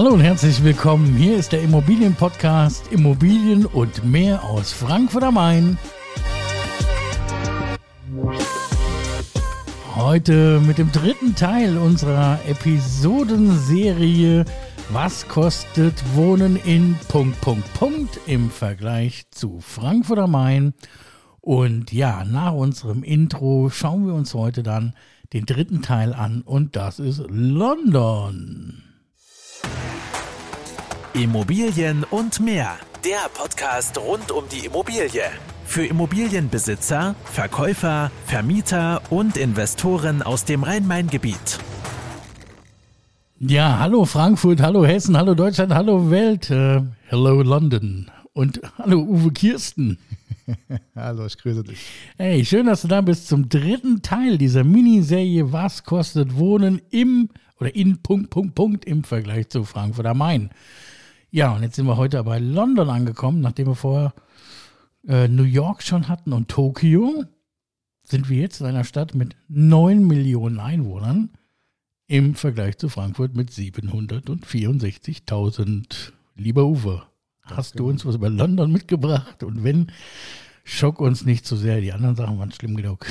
Hallo 0.00 0.14
und 0.14 0.22
herzlich 0.22 0.64
willkommen. 0.64 1.14
Hier 1.14 1.36
ist 1.36 1.52
der 1.52 1.60
Immobilienpodcast 1.60 2.90
Immobilien 2.90 3.66
und 3.66 4.02
mehr 4.02 4.42
aus 4.44 4.72
Frankfurt 4.72 5.22
am 5.22 5.34
Main. 5.34 5.76
Heute 9.94 10.58
mit 10.60 10.78
dem 10.78 10.90
dritten 10.90 11.34
Teil 11.34 11.76
unserer 11.76 12.38
Episodenserie 12.48 14.46
Was 14.90 15.28
kostet 15.28 16.02
Wohnen 16.14 16.56
in 16.56 16.96
Punkt, 17.08 17.38
Punkt, 17.42 17.70
Punkt 17.74 18.20
im 18.24 18.48
Vergleich 18.48 19.26
zu 19.30 19.60
Frankfurt 19.60 20.20
am 20.20 20.30
Main. 20.30 20.72
Und 21.42 21.92
ja, 21.92 22.24
nach 22.24 22.54
unserem 22.54 23.02
Intro 23.02 23.68
schauen 23.68 24.06
wir 24.06 24.14
uns 24.14 24.32
heute 24.32 24.62
dann 24.62 24.94
den 25.34 25.44
dritten 25.44 25.82
Teil 25.82 26.14
an 26.14 26.40
und 26.40 26.74
das 26.74 27.00
ist 27.00 27.22
London. 27.28 28.89
Immobilien 31.14 32.04
und 32.10 32.40
mehr. 32.40 32.78
Der 33.04 33.28
Podcast 33.34 33.98
rund 33.98 34.30
um 34.30 34.44
die 34.50 34.66
Immobilie. 34.66 35.24
Für 35.64 35.84
Immobilienbesitzer, 35.84 37.14
Verkäufer, 37.24 38.10
Vermieter 38.26 39.02
und 39.10 39.36
Investoren 39.36 40.22
aus 40.22 40.44
dem 40.44 40.62
Rhein-Main-Gebiet. 40.62 41.58
Ja, 43.38 43.78
hallo 43.78 44.04
Frankfurt, 44.04 44.60
hallo 44.60 44.84
Hessen, 44.84 45.16
hallo 45.16 45.34
Deutschland, 45.34 45.74
hallo 45.74 46.10
Welt, 46.10 46.50
äh, 46.50 46.82
hello 47.06 47.42
London 47.42 48.10
und 48.32 48.60
hallo 48.78 49.00
Uwe 49.00 49.32
Kirsten. 49.32 49.98
hallo, 50.94 51.26
ich 51.26 51.38
grüße 51.38 51.64
dich. 51.64 51.78
Hey, 52.18 52.44
schön, 52.44 52.66
dass 52.66 52.82
du 52.82 52.88
da 52.88 53.00
bist 53.00 53.28
zum 53.28 53.48
dritten 53.48 54.02
Teil 54.02 54.38
dieser 54.38 54.64
Miniserie 54.64 55.52
Was 55.52 55.84
kostet 55.84 56.36
Wohnen 56.36 56.80
im 56.90 57.30
oder 57.60 57.74
in 57.74 58.02
Punkt, 58.02 58.30
Punkt, 58.30 58.54
Punkt 58.54 58.86
im 58.86 59.04
Vergleich 59.04 59.50
zu 59.50 59.64
Frankfurt 59.64 60.06
am 60.06 60.18
Main. 60.18 60.50
Ja, 61.30 61.54
und 61.54 61.62
jetzt 61.62 61.76
sind 61.76 61.86
wir 61.86 61.96
heute 61.96 62.22
bei 62.24 62.38
London 62.38 62.88
angekommen, 62.88 63.40
nachdem 63.40 63.68
wir 63.68 63.76
vorher 63.76 64.12
äh, 65.06 65.28
New 65.28 65.44
York 65.44 65.82
schon 65.82 66.08
hatten 66.08 66.32
und 66.32 66.48
Tokio, 66.48 67.24
sind 68.02 68.28
wir 68.28 68.40
jetzt 68.40 68.60
in 68.60 68.66
einer 68.66 68.82
Stadt 68.84 69.14
mit 69.14 69.36
9 69.48 70.06
Millionen 70.06 70.58
Einwohnern 70.58 71.30
im 72.08 72.34
Vergleich 72.34 72.76
zu 72.78 72.88
Frankfurt 72.88 73.36
mit 73.36 73.50
764.000. 73.50 76.10
Lieber 76.34 76.64
Uwe, 76.64 77.04
hast 77.42 77.78
du 77.78 77.88
uns 77.88 78.04
was 78.04 78.16
über 78.16 78.30
London 78.30 78.72
mitgebracht? 78.72 79.44
Und 79.44 79.62
wenn, 79.62 79.92
schock 80.64 81.00
uns 81.00 81.24
nicht 81.24 81.46
zu 81.46 81.54
so 81.54 81.62
sehr, 81.62 81.80
die 81.80 81.92
anderen 81.92 82.16
Sachen 82.16 82.40
waren 82.40 82.50
schlimm 82.50 82.76
genug. 82.76 83.06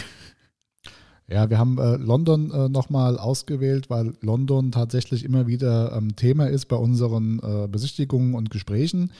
Ja, 1.31 1.49
wir 1.49 1.59
haben 1.59 1.77
äh, 1.77 1.97
London 1.97 2.51
äh, 2.51 2.69
nochmal 2.69 3.19
ausgewählt, 3.19 3.89
weil 3.89 4.15
London 4.21 4.71
tatsächlich 4.71 5.23
immer 5.23 5.45
wieder 5.45 5.95
ähm, 5.95 6.15
Thema 6.15 6.47
ist 6.47 6.65
bei 6.65 6.75
unseren 6.75 7.39
äh, 7.39 7.67
Besichtigungen 7.67 8.33
und 8.33 8.49
Gesprächen. 8.49 9.11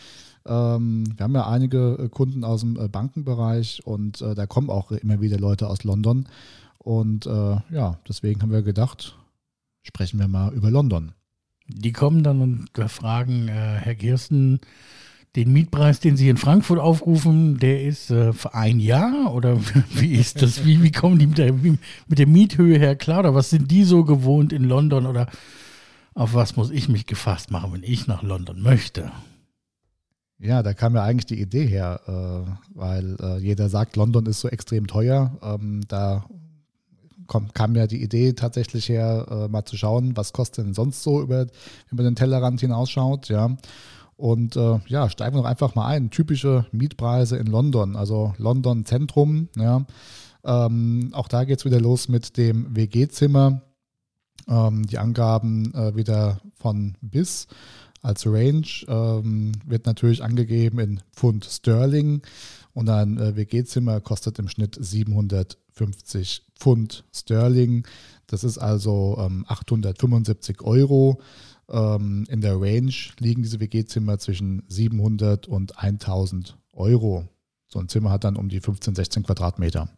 Ähm, 0.47 1.03
wir 1.15 1.23
haben 1.23 1.35
ja 1.35 1.47
einige 1.47 1.97
äh, 1.99 2.09
Kunden 2.09 2.43
aus 2.43 2.61
dem 2.61 2.79
äh, 2.79 2.87
Bankenbereich 2.87 3.85
und 3.85 4.21
äh, 4.21 4.33
da 4.33 4.47
kommen 4.47 4.71
auch 4.71 4.91
immer 4.91 5.21
wieder 5.21 5.37
Leute 5.37 5.67
aus 5.67 5.83
London. 5.83 6.27
Und 6.81 7.25
ja, 7.25 7.99
deswegen 8.07 8.41
haben 8.41 8.53
wir 8.53 8.63
gedacht, 8.63 9.17
sprechen 9.83 10.17
wir 10.17 10.29
mal 10.29 10.53
über 10.53 10.71
London. 10.71 11.11
Die 11.67 11.91
kommen 11.91 12.23
dann 12.23 12.41
und 12.41 12.69
fragen, 12.89 13.49
Herr 13.49 13.95
Kirsten, 13.95 14.61
den 15.35 15.53
Mietpreis, 15.53 15.99
den 15.99 16.17
Sie 16.17 16.27
in 16.27 16.37
Frankfurt 16.37 16.79
aufrufen, 16.79 17.59
der 17.59 17.83
ist 17.83 18.09
äh, 18.09 18.33
für 18.33 18.55
ein 18.55 18.79
Jahr 18.79 19.33
oder 19.33 19.59
wie 19.91 20.15
ist 20.15 20.41
das? 20.41 20.65
Wie, 20.65 20.81
wie 20.81 20.91
kommen 20.91 21.19
die 21.19 21.27
mit 21.27 21.37
der, 21.37 21.53
mit 21.53 21.79
der 22.19 22.27
Miethöhe 22.27 22.79
her 22.79 22.95
klar? 22.95 23.19
Oder 23.19 23.35
was 23.35 23.49
sind 23.49 23.69
die 23.69 23.83
so 23.83 24.03
gewohnt 24.03 24.51
in 24.51 24.63
London? 24.63 25.05
Oder 25.05 25.27
auf 26.15 26.33
was 26.33 26.55
muss 26.55 26.71
ich 26.71 26.89
mich 26.89 27.05
gefasst 27.05 27.51
machen, 27.51 27.73
wenn 27.73 27.83
ich 27.83 28.07
nach 28.07 28.23
London 28.23 28.61
möchte? 28.61 29.11
Ja, 30.39 30.63
da 30.63 30.73
kam 30.73 30.95
ja 30.95 31.03
eigentlich 31.03 31.25
die 31.25 31.41
Idee 31.41 31.65
her, 31.65 31.99
äh, 32.07 32.51
weil 32.73 33.17
äh, 33.21 33.37
jeder 33.39 33.69
sagt, 33.69 33.97
London 33.97 34.25
ist 34.25 34.39
so 34.39 34.47
extrem 34.47 34.87
teuer. 34.87 35.37
Ähm, 35.43 35.81
da 35.87 36.25
komm, 37.27 37.53
kam 37.53 37.75
ja 37.75 37.87
die 37.87 38.01
Idee 38.01 38.33
tatsächlich 38.33 38.89
her, 38.89 39.27
äh, 39.29 39.47
mal 39.47 39.65
zu 39.65 39.77
schauen, 39.77 40.17
was 40.17 40.33
kostet 40.33 40.65
denn 40.65 40.73
sonst 40.73 41.03
so 41.03 41.21
über, 41.21 41.45
man 41.91 42.05
den 42.05 42.15
Tellerrand 42.15 42.59
hinausschaut, 42.61 43.29
ja. 43.29 43.55
Und 44.19 44.57
äh, 44.57 44.79
ja, 44.87 45.09
steigen 45.09 45.37
wir 45.37 45.43
doch 45.43 45.49
einfach 45.49 45.75
mal 45.75 45.87
ein. 45.87 46.09
Typische 46.09 46.65
Mietpreise 46.73 47.37
in 47.37 47.47
London, 47.47 47.95
also 47.95 48.33
London 48.37 48.83
Zentrum. 48.83 49.47
Ja. 49.55 49.85
Ähm, 50.43 51.11
auch 51.13 51.29
da 51.29 51.45
geht 51.45 51.59
es 51.59 51.65
wieder 51.65 51.79
los 51.79 52.09
mit 52.09 52.35
dem 52.35 52.75
WG-Zimmer. 52.75 53.61
Ähm, 54.49 54.85
die 54.85 54.97
Angaben 54.97 55.73
äh, 55.73 55.95
wieder 55.95 56.41
von 56.55 56.97
bis 56.99 57.47
als 58.01 58.25
Range 58.25 58.67
ähm, 58.89 59.53
wird 59.65 59.85
natürlich 59.85 60.21
angegeben 60.21 60.79
in 60.79 60.99
Pfund 61.15 61.45
Sterling 61.45 62.21
und 62.73 62.89
ein 62.89 63.17
äh, 63.17 63.37
WG-Zimmer 63.37 64.01
kostet 64.01 64.37
im 64.37 64.49
Schnitt 64.49 64.77
750 64.77 66.43
Pfund 66.59 67.05
Sterling. 67.13 67.87
Das 68.27 68.43
ist 68.43 68.57
also 68.57 69.15
875 69.17 70.57
ähm, 70.59 70.67
Euro. 70.67 71.21
Ähm, 71.69 72.25
in 72.29 72.41
der 72.41 72.59
Range 72.59 72.93
liegen 73.19 73.43
diese 73.43 73.59
WG-Zimmer 73.59 74.17
zwischen 74.19 74.63
700 74.67 75.47
und 75.47 75.77
1000 75.77 76.57
Euro. 76.73 77.27
So 77.67 77.79
ein 77.79 77.87
Zimmer 77.87 78.09
hat 78.09 78.23
dann 78.23 78.35
um 78.35 78.49
die 78.49 78.59
15, 78.59 78.95
16 78.95 79.23
Quadratmeter. 79.23 79.89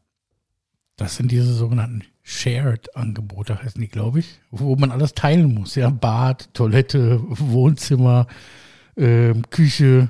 Das 0.98 1.16
sind 1.16 1.32
diese 1.32 1.54
sogenannten 1.54 2.04
Shared-Angebote, 2.22 3.64
heißen 3.64 3.82
die, 3.82 3.88
glaube 3.88 4.20
ich, 4.20 4.40
wo 4.52 4.76
man 4.76 4.92
alles 4.92 5.14
teilen 5.14 5.54
muss. 5.54 5.76
Ja, 5.76 5.90
Bad, 5.90 6.54
Toilette, 6.54 7.22
Wohnzimmer, 7.28 8.28
äh, 8.96 9.34
Küche, 9.50 10.10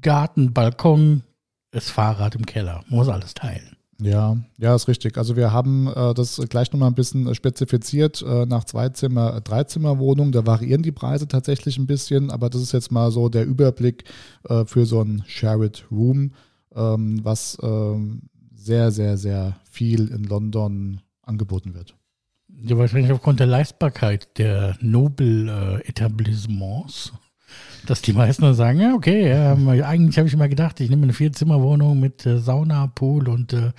Garten, 0.00 0.52
Balkon, 0.54 1.22
das 1.70 1.90
Fahrrad 1.90 2.34
im 2.34 2.46
Keller. 2.46 2.84
Man 2.88 2.98
muss 2.98 3.08
alles 3.08 3.34
teilen. 3.34 3.75
Ja, 4.00 4.36
ja, 4.58 4.74
ist 4.74 4.88
richtig. 4.88 5.16
Also 5.16 5.36
wir 5.36 5.52
haben 5.52 5.86
äh, 5.88 6.12
das 6.12 6.38
gleich 6.50 6.70
nochmal 6.72 6.90
ein 6.90 6.94
bisschen 6.94 7.34
spezifiziert 7.34 8.22
äh, 8.22 8.44
nach 8.44 8.64
Zweizimmer, 8.64 9.40
Dreizimmerwohnungen. 9.40 10.32
Da 10.32 10.44
variieren 10.44 10.82
die 10.82 10.92
Preise 10.92 11.26
tatsächlich 11.28 11.78
ein 11.78 11.86
bisschen, 11.86 12.30
aber 12.30 12.50
das 12.50 12.60
ist 12.60 12.72
jetzt 12.72 12.92
mal 12.92 13.10
so 13.10 13.30
der 13.30 13.46
Überblick 13.46 14.04
äh, 14.48 14.66
für 14.66 14.84
so 14.84 15.00
ein 15.00 15.24
Shared 15.26 15.86
Room, 15.90 16.32
ähm, 16.74 17.20
was 17.22 17.56
ähm, 17.62 18.24
sehr, 18.54 18.90
sehr, 18.90 19.16
sehr 19.16 19.56
viel 19.70 20.08
in 20.08 20.24
London 20.24 21.00
angeboten 21.22 21.72
wird. 21.74 21.94
Ja, 22.48 22.76
wahrscheinlich 22.78 23.12
aufgrund 23.12 23.40
der 23.40 23.46
Leistbarkeit 23.46 24.38
der 24.38 24.76
Nobel-Etablissements. 24.80 27.12
Dass 27.86 28.02
die 28.02 28.12
meisten 28.12 28.52
sagen, 28.54 28.80
ja, 28.80 28.94
okay, 28.94 29.28
ja, 29.28 29.52
eigentlich 29.86 30.18
habe 30.18 30.28
ich 30.28 30.34
immer 30.34 30.48
gedacht, 30.48 30.80
ich 30.80 30.90
nehme 30.90 31.04
eine 31.04 31.12
Vierzimmerwohnung 31.12 31.98
mit 31.98 32.26
äh, 32.26 32.38
Sauna, 32.38 32.88
Pool 32.88 33.28
und 33.28 33.52
äh, 33.52 33.70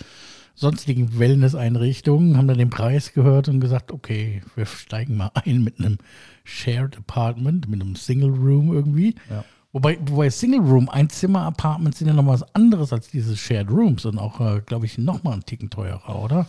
sonstigen 0.55 1.19
Wellness-Einrichtungen, 1.19 2.35
haben 2.35 2.47
dann 2.47 2.57
den 2.57 2.69
Preis 2.69 3.13
gehört 3.13 3.47
und 3.47 3.59
gesagt, 3.59 3.91
okay, 3.91 4.41
wir 4.55 4.65
steigen 4.65 5.17
mal 5.17 5.31
ein 5.35 5.63
mit 5.63 5.79
einem 5.79 5.97
Shared 6.43 6.97
Apartment, 6.97 7.69
mit 7.69 7.81
einem 7.81 7.95
Single 7.95 8.31
Room 8.31 8.73
irgendwie. 8.73 9.15
Ja. 9.29 9.43
Wobei, 9.73 9.99
wobei 10.05 10.29
Single 10.29 10.61
Room, 10.61 10.89
Einzimmer-Apartments 10.89 11.99
sind 11.99 12.07
ja 12.07 12.13
noch 12.13 12.25
was 12.25 12.55
anderes 12.55 12.91
als 12.93 13.09
diese 13.09 13.37
Shared 13.37 13.69
Rooms 13.69 14.05
und 14.05 14.17
auch, 14.17 14.39
äh, 14.39 14.61
glaube 14.65 14.85
ich, 14.87 14.97
noch 14.97 15.23
mal 15.23 15.33
einen 15.33 15.45
Ticken 15.45 15.69
teurer, 15.69 16.23
oder? 16.23 16.47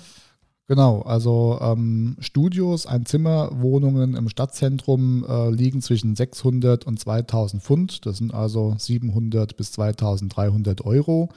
Genau, 0.68 1.00
also 1.00 1.58
ähm, 1.62 2.16
Studios, 2.20 2.84
Einzimmerwohnungen 2.84 4.14
im 4.14 4.28
Stadtzentrum 4.28 5.24
äh, 5.26 5.48
liegen 5.48 5.80
zwischen 5.80 6.14
600 6.14 6.86
und 6.86 7.00
2000 7.00 7.62
Pfund. 7.62 8.04
Das 8.04 8.18
sind 8.18 8.34
also 8.34 8.74
700 8.76 9.56
bis 9.56 9.72
2300 9.72 10.84
Euro. 10.84 11.30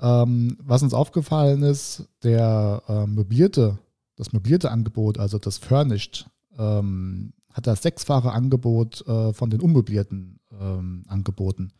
Ähm, 0.00 0.56
was 0.62 0.84
uns 0.84 0.94
aufgefallen 0.94 1.64
ist, 1.64 2.08
der 2.22 2.82
äh, 2.88 3.06
möblierte, 3.08 3.78
das 4.14 4.32
möblierte 4.32 4.70
Angebot, 4.70 5.18
also 5.18 5.38
das 5.38 5.58
Furnished, 5.58 6.30
ähm, 6.56 7.32
hat 7.52 7.66
das 7.66 7.82
sechsfache 7.82 8.30
Angebot 8.30 9.04
äh, 9.08 9.32
von 9.32 9.50
den 9.50 9.60
unmöblierten 9.60 10.39
ähm, 10.60 11.04
Angeboten. 11.08 11.72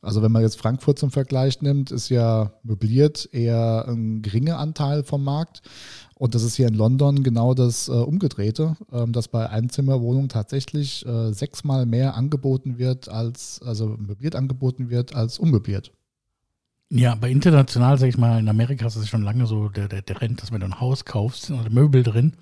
Also 0.00 0.22
wenn 0.22 0.30
man 0.30 0.42
jetzt 0.42 0.58
Frankfurt 0.58 0.98
zum 0.98 1.10
Vergleich 1.10 1.60
nimmt, 1.60 1.90
ist 1.90 2.08
ja 2.08 2.52
möbliert 2.62 3.28
eher 3.32 3.86
ein 3.88 4.22
geringer 4.22 4.58
Anteil 4.58 5.02
vom 5.02 5.24
Markt. 5.24 5.62
Und 6.14 6.34
das 6.34 6.42
ist 6.42 6.56
hier 6.56 6.68
in 6.68 6.74
London 6.74 7.22
genau 7.22 7.54
das 7.54 7.88
äh, 7.88 7.92
Umgedrehte, 7.92 8.76
ähm, 8.92 9.12
dass 9.12 9.28
bei 9.28 9.48
Einzimmerwohnungen 9.48 10.28
tatsächlich 10.28 11.06
äh, 11.06 11.32
sechsmal 11.32 11.86
mehr 11.86 12.14
angeboten 12.14 12.78
wird, 12.78 13.08
als, 13.08 13.60
also 13.64 13.96
möbliert 13.98 14.36
angeboten 14.36 14.90
wird, 14.90 15.14
als 15.14 15.38
unmöbliert. 15.38 15.92
Ja, 16.90 17.12
aber 17.12 17.28
international, 17.28 17.98
sag 17.98 18.08
ich 18.08 18.18
mal, 18.18 18.38
in 18.38 18.48
Amerika 18.48 18.86
ist 18.86 18.96
es 18.96 19.08
schon 19.08 19.22
lange 19.22 19.46
so 19.46 19.68
der, 19.68 19.88
der, 19.88 20.02
der 20.02 20.16
Trend, 20.16 20.40
dass 20.40 20.52
wenn 20.52 20.60
du 20.60 20.66
ein 20.66 20.80
Haus 20.80 21.04
kaufst, 21.04 21.46
sind 21.46 21.58
also 21.58 21.70
Möbel 21.70 22.02
drin. 22.02 22.32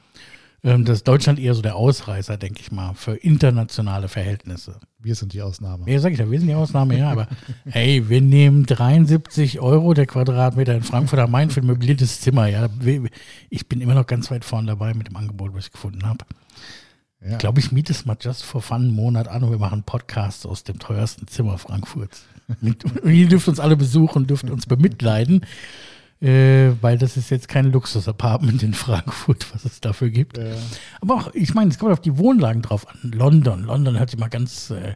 Ähm, 0.66 0.84
das 0.84 0.98
ist 0.98 1.08
Deutschland 1.08 1.38
eher 1.38 1.54
so 1.54 1.62
der 1.62 1.76
Ausreißer, 1.76 2.36
denke 2.36 2.60
ich 2.60 2.72
mal, 2.72 2.94
für 2.94 3.14
internationale 3.14 4.08
Verhältnisse. 4.08 4.80
Wir 4.98 5.14
sind 5.14 5.32
die 5.32 5.40
Ausnahme. 5.40 5.88
Ja, 5.88 6.00
sag 6.00 6.12
ich 6.12 6.18
ja, 6.18 6.28
wir 6.28 6.38
sind 6.40 6.48
die 6.48 6.54
Ausnahme, 6.54 6.98
ja, 6.98 7.10
aber 7.10 7.28
hey, 7.66 8.08
wir 8.08 8.20
nehmen 8.20 8.66
73 8.66 9.60
Euro 9.60 9.94
der 9.94 10.06
Quadratmeter 10.06 10.74
in 10.74 10.82
Frankfurt 10.82 11.20
am 11.20 11.30
Main 11.30 11.50
für 11.50 11.60
ein 11.60 11.66
möbliertes 11.66 12.20
Zimmer, 12.20 12.48
ja. 12.48 12.68
Ich 13.48 13.68
bin 13.68 13.80
immer 13.80 13.94
noch 13.94 14.08
ganz 14.08 14.28
weit 14.32 14.44
vorne 14.44 14.66
dabei 14.66 14.92
mit 14.92 15.06
dem 15.06 15.16
Angebot, 15.16 15.54
was 15.54 15.66
ich 15.66 15.72
gefunden 15.72 16.04
habe. 16.04 16.24
Ja. 17.24 17.32
Ich 17.32 17.38
glaube, 17.38 17.60
ich 17.60 17.70
miete 17.70 17.92
es 17.92 18.04
mal 18.04 18.16
just 18.20 18.44
for 18.44 18.60
fun 18.60 18.82
einen 18.82 18.94
Monat 18.94 19.28
an 19.28 19.44
und 19.44 19.50
wir 19.52 19.58
machen 19.58 19.84
Podcasts 19.84 20.44
aus 20.46 20.64
dem 20.64 20.80
teuersten 20.80 21.28
Zimmer 21.28 21.58
Frankfurts. 21.58 22.24
und 22.60 22.84
ihr 23.04 23.28
dürft 23.28 23.46
uns 23.46 23.60
alle 23.60 23.76
besuchen, 23.76 24.26
dürft 24.26 24.50
uns 24.50 24.66
bemitleiden, 24.66 25.46
äh, 26.20 26.72
weil 26.80 26.98
das 26.98 27.16
ist 27.16 27.30
jetzt 27.30 27.48
kein 27.48 27.72
Luxus-Apartment 27.72 28.62
in 28.62 28.74
Frankfurt, 28.74 29.52
was 29.52 29.64
es 29.64 29.80
dafür 29.80 30.10
gibt. 30.10 30.38
Ja. 30.38 30.44
Aber 31.00 31.14
auch, 31.14 31.34
ich 31.34 31.54
meine, 31.54 31.70
es 31.70 31.78
kommt 31.78 31.92
auf 31.92 32.00
die 32.00 32.16
Wohnlagen 32.16 32.62
drauf 32.62 32.86
an. 32.88 33.12
London, 33.12 33.64
London 33.64 33.98
hört 33.98 34.10
sich 34.10 34.18
mal 34.18 34.28
ganz 34.28 34.70
äh, 34.70 34.94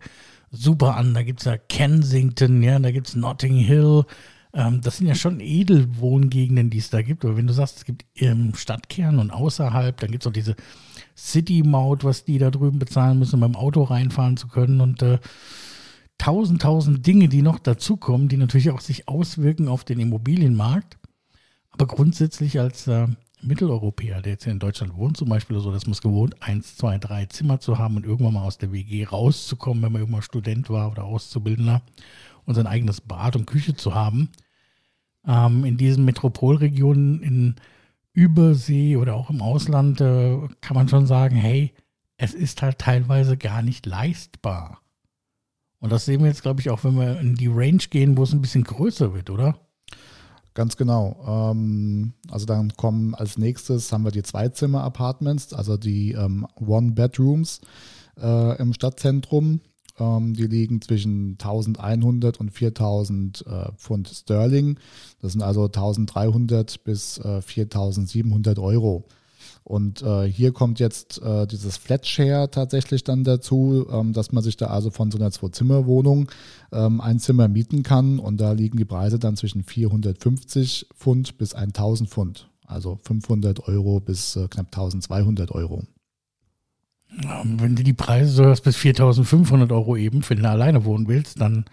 super 0.50 0.96
an. 0.96 1.14
Da 1.14 1.22
gibt 1.22 1.40
es 1.40 1.46
ja 1.46 1.58
Kensington, 1.58 2.62
ja, 2.62 2.78
da 2.78 2.90
gibt 2.90 3.08
es 3.08 3.16
Notting 3.16 3.56
Hill. 3.56 4.04
Ähm, 4.52 4.80
das 4.80 4.96
sind 4.96 5.06
ja 5.06 5.14
schon 5.14 5.40
Edelwohngegenden, 5.40 6.70
die 6.70 6.78
es 6.78 6.90
da 6.90 7.02
gibt. 7.02 7.24
Aber 7.24 7.36
wenn 7.36 7.46
du 7.46 7.52
sagst, 7.52 7.78
es 7.78 7.84
gibt 7.84 8.04
im 8.14 8.54
Stadtkern 8.54 9.18
und 9.18 9.30
außerhalb, 9.30 9.98
dann 9.98 10.10
gibt 10.10 10.24
es 10.24 10.26
auch 10.26 10.32
diese 10.32 10.56
City-Maut, 11.16 12.02
was 12.02 12.24
die 12.24 12.38
da 12.38 12.50
drüben 12.50 12.78
bezahlen 12.78 13.18
müssen, 13.18 13.36
um 13.36 13.40
beim 13.40 13.56
Auto 13.56 13.82
reinfahren 13.82 14.36
zu 14.36 14.48
können. 14.48 14.80
Und 14.80 15.02
äh, 15.02 15.18
tausend, 16.18 16.62
tausend 16.62 17.06
Dinge, 17.06 17.28
die 17.28 17.42
noch 17.42 17.58
dazukommen, 17.58 18.28
die 18.28 18.36
natürlich 18.36 18.70
auch 18.70 18.80
sich 18.80 19.08
auswirken 19.08 19.68
auf 19.68 19.84
den 19.84 20.00
Immobilienmarkt. 20.00 20.96
Aber 21.70 21.86
grundsätzlich 21.86 22.58
als 22.58 22.86
äh, 22.86 23.06
Mitteleuropäer, 23.42 24.20
der 24.22 24.32
jetzt 24.32 24.46
in 24.46 24.58
Deutschland 24.58 24.96
wohnt 24.96 25.16
zum 25.16 25.28
Beispiel, 25.28 25.58
so, 25.60 25.72
dass 25.72 25.86
man 25.86 25.92
es 25.92 26.02
gewohnt, 26.02 26.42
eins, 26.42 26.76
zwei, 26.76 26.98
drei 26.98 27.26
Zimmer 27.26 27.60
zu 27.60 27.78
haben 27.78 27.96
und 27.96 28.04
irgendwann 28.04 28.34
mal 28.34 28.44
aus 28.44 28.58
der 28.58 28.72
WG 28.72 29.04
rauszukommen, 29.04 29.82
wenn 29.82 29.92
man 29.92 30.02
irgendwann 30.02 30.22
Student 30.22 30.68
war 30.70 30.90
oder 30.90 31.04
Auszubildender 31.04 31.82
und 32.44 32.54
sein 32.54 32.66
eigenes 32.66 33.00
Bad 33.00 33.36
und 33.36 33.46
Küche 33.46 33.74
zu 33.74 33.94
haben. 33.94 34.30
Ähm, 35.26 35.64
in 35.64 35.76
diesen 35.76 36.04
Metropolregionen 36.04 37.22
in 37.22 37.54
Übersee 38.12 38.96
oder 38.96 39.14
auch 39.14 39.30
im 39.30 39.40
Ausland 39.40 40.00
äh, 40.00 40.38
kann 40.60 40.74
man 40.74 40.88
schon 40.88 41.06
sagen, 41.06 41.36
hey, 41.36 41.72
es 42.16 42.34
ist 42.34 42.60
halt 42.62 42.78
teilweise 42.78 43.36
gar 43.36 43.62
nicht 43.62 43.86
leistbar. 43.86 44.80
Und 45.78 45.90
das 45.90 46.04
sehen 46.04 46.20
wir 46.20 46.26
jetzt, 46.26 46.42
glaube 46.42 46.60
ich, 46.60 46.68
auch, 46.68 46.84
wenn 46.84 46.96
wir 46.96 47.18
in 47.20 47.36
die 47.36 47.46
Range 47.46 47.82
gehen, 47.88 48.18
wo 48.18 48.24
es 48.24 48.32
ein 48.32 48.42
bisschen 48.42 48.64
größer 48.64 49.14
wird, 49.14 49.30
oder? 49.30 49.58
Ganz 50.54 50.76
genau. 50.76 51.52
Ähm, 51.52 52.14
also 52.28 52.46
dann 52.46 52.76
kommen 52.76 53.14
als 53.14 53.38
nächstes 53.38 53.92
haben 53.92 54.04
wir 54.04 54.10
die 54.10 54.22
Zweizimmer-Apartments, 54.22 55.52
also 55.52 55.76
die 55.76 56.12
ähm, 56.12 56.46
One-Bedrooms 56.56 57.60
äh, 58.20 58.60
im 58.60 58.72
Stadtzentrum. 58.72 59.60
Ähm, 59.98 60.34
die 60.34 60.46
liegen 60.46 60.80
zwischen 60.80 61.32
1100 61.32 62.40
und 62.40 62.50
4000 62.50 63.44
äh, 63.46 63.72
Pfund 63.76 64.08
Sterling. 64.08 64.78
Das 65.20 65.32
sind 65.32 65.42
also 65.42 65.64
1300 65.66 66.82
bis 66.82 67.18
äh, 67.18 67.42
4700 67.42 68.58
Euro. 68.58 69.04
Und 69.70 70.02
äh, 70.02 70.24
hier 70.24 70.50
kommt 70.50 70.80
jetzt 70.80 71.22
äh, 71.22 71.46
dieses 71.46 71.76
Flatshare 71.76 72.50
tatsächlich 72.50 73.04
dann 73.04 73.22
dazu, 73.22 73.86
ähm, 73.88 74.12
dass 74.12 74.32
man 74.32 74.42
sich 74.42 74.56
da 74.56 74.66
also 74.66 74.90
von 74.90 75.12
so 75.12 75.18
einer 75.18 75.30
Zwei-Zimmer-Wohnung 75.30 76.28
ähm, 76.72 77.00
ein 77.00 77.20
Zimmer 77.20 77.46
mieten 77.46 77.84
kann. 77.84 78.18
Und 78.18 78.40
da 78.40 78.50
liegen 78.50 78.78
die 78.78 78.84
Preise 78.84 79.20
dann 79.20 79.36
zwischen 79.36 79.62
450 79.62 80.88
Pfund 80.98 81.38
bis 81.38 81.54
1000 81.54 82.10
Pfund. 82.10 82.50
Also 82.66 82.98
500 83.04 83.68
Euro 83.68 84.00
bis 84.00 84.34
äh, 84.34 84.48
knapp 84.48 84.66
1200 84.66 85.52
Euro. 85.52 85.84
Wenn 87.44 87.76
du 87.76 87.84
die 87.84 87.92
Preise 87.92 88.32
so 88.32 88.46
hast 88.46 88.62
bis 88.62 88.74
4500 88.74 89.70
Euro 89.70 89.96
eben, 89.96 90.28
wenn 90.28 90.42
du 90.42 90.48
alleine 90.48 90.84
wohnen 90.84 91.06
willst, 91.06 91.40
dann 91.40 91.64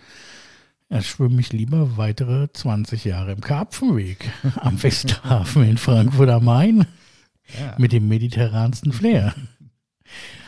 schwimme 1.01 1.41
ich 1.41 1.51
lieber 1.51 1.97
weitere 1.97 2.47
20 2.53 3.05
Jahre 3.05 3.31
im 3.31 3.41
Karpfenweg 3.41 4.31
am 4.57 4.81
Westhafen 4.83 5.63
in 5.63 5.77
Frankfurt 5.77 6.29
am 6.29 6.45
Main 6.45 6.85
ja. 7.59 7.75
mit 7.77 7.91
dem 7.91 8.07
mediterransten 8.07 8.91
Flair. 8.91 9.33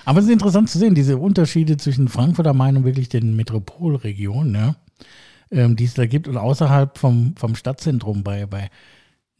Aber 0.06 0.20
es 0.20 0.26
ist 0.26 0.32
interessant 0.32 0.70
zu 0.70 0.80
sehen, 0.80 0.96
diese 0.96 1.18
Unterschiede 1.18 1.78
zwischen 1.78 2.08
Frankfurt 2.08 2.48
am 2.48 2.58
Main 2.58 2.78
und 2.78 2.86
wirklich 2.86 3.10
den 3.10 3.36
Metropolregionen, 3.36 4.56
ja, 4.56 4.76
ähm, 5.52 5.76
die 5.76 5.86
es 5.86 5.94
da 5.94 6.06
gibt 6.06 6.28
und 6.28 6.38
außerhalb 6.38 6.98
vom, 6.98 7.36
vom 7.36 7.56
Stadtzentrum 7.56 8.24
bei, 8.24 8.46
bei 8.46 8.70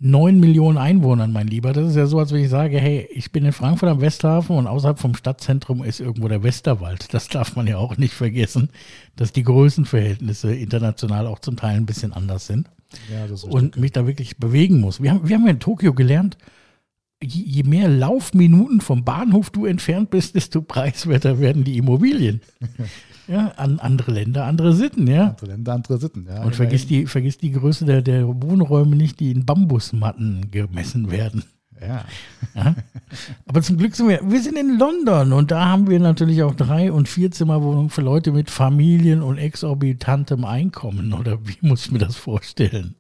9 0.02 0.40
Millionen 0.40 0.78
Einwohnern, 0.78 1.34
mein 1.34 1.48
Lieber. 1.48 1.74
Das 1.74 1.90
ist 1.90 1.96
ja 1.96 2.06
so, 2.06 2.20
als 2.20 2.32
wenn 2.32 2.42
ich 2.42 2.50
sage, 2.50 2.80
hey, 2.80 3.08
ich 3.12 3.32
bin 3.34 3.44
in 3.44 3.52
Frankfurt 3.52 3.90
am 3.90 4.00
Westhafen 4.00 4.56
und 4.56 4.66
außerhalb 4.66 4.98
vom 4.98 5.14
Stadtzentrum 5.14 5.84
ist 5.84 6.00
irgendwo 6.00 6.30
der 6.30 6.42
Westerwald. 6.42 7.14
Das 7.14 7.28
darf 7.28 7.56
man 7.58 7.68
ja 7.68 7.78
auch 7.78 7.98
nicht 7.98 8.14
vergessen, 8.14 8.70
dass 9.18 9.34
die 9.34 9.44
Größenverhältnisse 9.44 10.56
international 10.56 11.28
auch 11.28 11.40
zum 11.40 11.58
Teil 11.58 11.76
ein 11.76 11.86
bisschen 11.86 12.14
anders 12.14 12.48
sind. 12.48 12.70
Ja, 13.12 13.26
und 13.50 13.76
mich 13.76 13.92
da 13.92 14.08
wirklich 14.08 14.38
bewegen 14.38 14.80
muss. 14.80 15.02
Wir 15.02 15.12
haben, 15.12 15.28
wir 15.28 15.36
haben 15.36 15.46
ja 15.46 15.52
in 15.52 15.60
Tokio 15.60 15.94
gelernt, 15.94 16.38
je, 17.22 17.64
mehr 17.64 17.90
Laufminuten 17.90 18.82
vom 18.82 19.04
Bahnhof 19.04 19.50
du 19.50 19.66
entfernt 19.66 20.10
bist, 20.10 20.36
desto 20.36 20.62
preiswerter 20.62 21.40
werden 21.40 21.64
die 21.64 21.78
Immobilien. 21.78 22.42
Ja, 23.30 23.50
an 23.58 23.80
andere 23.80 24.12
Länder, 24.12 24.46
andere 24.46 24.74
Sitten, 24.74 25.06
ja. 25.06 25.28
Andere 25.28 25.46
Länder, 25.46 25.74
andere 25.74 26.00
Sitten, 26.00 26.26
ja. 26.28 26.42
Und 26.42 26.56
vergiss 26.56 26.88
die, 26.88 27.06
vergiss 27.06 27.38
die 27.38 27.52
Größe 27.52 27.86
der, 27.86 28.02
der 28.02 28.28
Wohnräume 28.28 28.96
nicht, 28.96 29.20
die 29.20 29.30
in 29.30 29.46
Bambusmatten 29.46 30.50
gemessen 30.50 31.12
werden. 31.12 31.44
Ja. 31.80 32.06
ja. 32.56 32.76
Aber 33.46 33.62
zum 33.62 33.78
Glück 33.78 33.96
sind 33.96 34.10
wir, 34.10 34.20
wir 34.24 34.42
sind 34.42 34.58
in 34.58 34.80
London 34.80 35.32
und 35.32 35.52
da 35.52 35.68
haben 35.68 35.88
wir 35.88 36.00
natürlich 36.00 36.42
auch 36.42 36.56
drei- 36.56 36.92
und 36.92 37.08
vierzimmerwohnungen 37.08 37.92
für 37.92 38.02
Leute 38.02 38.32
mit 38.32 38.50
Familien 38.50 39.22
und 39.22 39.38
exorbitantem 39.38 40.44
Einkommen. 40.44 41.14
Oder 41.14 41.38
wie 41.46 41.58
muss 41.62 41.86
ich 41.86 41.92
mir 41.92 42.00
das 42.00 42.16
vorstellen? 42.16 42.96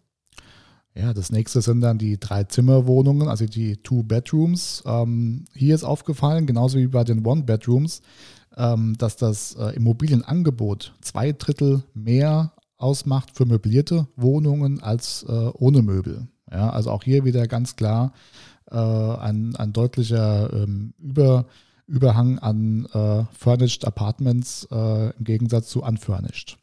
Ja, 0.95 1.13
das 1.13 1.31
nächste 1.31 1.61
sind 1.61 1.81
dann 1.81 1.97
die 1.97 2.19
Drei-Zimmer-Wohnungen, 2.19 3.27
also 3.27 3.45
die 3.45 3.77
Two 3.77 4.03
Bedrooms. 4.03 4.83
Ähm, 4.85 5.45
hier 5.53 5.75
ist 5.75 5.83
aufgefallen, 5.83 6.45
genauso 6.45 6.77
wie 6.77 6.87
bei 6.87 7.03
den 7.03 7.25
One-Bedrooms, 7.25 8.01
ähm, 8.57 8.95
dass 8.97 9.15
das 9.15 9.55
äh, 9.55 9.75
Immobilienangebot 9.75 10.93
zwei 11.01 11.31
Drittel 11.31 11.83
mehr 11.93 12.53
ausmacht 12.77 13.35
für 13.35 13.45
möblierte 13.45 14.07
Wohnungen 14.15 14.81
als 14.81 15.23
äh, 15.23 15.31
ohne 15.53 15.81
Möbel. 15.81 16.27
Ja, 16.51 16.69
also 16.69 16.91
auch 16.91 17.03
hier 17.03 17.25
wieder 17.25 17.47
ganz 17.47 17.75
klar 17.75 18.13
äh, 18.71 18.75
ein, 18.75 19.55
ein 19.55 19.73
deutlicher 19.73 20.51
ähm, 20.53 20.93
Über, 20.97 21.45
Überhang 21.85 22.39
an 22.39 22.87
äh, 22.93 23.23
Furnished 23.31 23.85
Apartments 23.85 24.67
äh, 24.71 25.11
im 25.17 25.23
Gegensatz 25.23 25.69
zu 25.69 25.83
Unfurnished. 25.83 26.57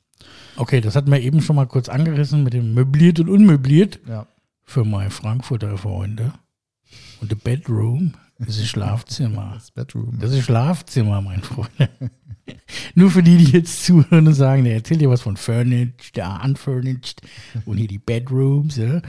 Okay, 0.57 0.81
das 0.81 0.97
hatten 0.97 1.11
wir 1.11 1.21
eben 1.21 1.43
schon 1.43 1.57
mal 1.57 1.67
kurz 1.67 1.89
angerissen 1.89 2.43
mit 2.43 2.53
dem 2.53 2.75
möbliert 2.75 3.21
und 3.21 3.29
unmöbliert. 3.29 4.01
Ja. 4.09 4.27
Für 4.65 4.85
meine 4.85 5.11
Frankfurter 5.11 5.77
Freunde. 5.79 6.33
Und 7.21 7.31
the 7.31 7.37
Bedroom 7.37 8.15
das 8.39 8.59
ist 8.59 8.69
Schlafzimmer. 8.69 9.53
Das 9.55 9.71
Bedroom. 9.71 10.19
Das 10.21 10.33
ist 10.33 10.45
Schlafzimmer, 10.45 11.21
mein 11.21 11.43
Freund. 11.43 11.71
Nur 12.95 13.11
für 13.11 13.23
die, 13.23 13.39
die 13.39 13.53
jetzt 13.53 13.85
zuhören 13.85 14.29
und 14.29 14.35
sagen, 14.35 14.65
der 14.65 14.75
erzählt 14.75 15.01
dir 15.01 15.11
was 15.11 15.23
von 15.23 15.37
Furnished, 15.37 16.17
ja, 16.17 16.41
Unfurnished 16.45 17.21
und 17.65 17.77
hier 17.77 17.89
die 17.89 17.99
Bedrooms. 17.99 18.77
Ja? 18.77 19.01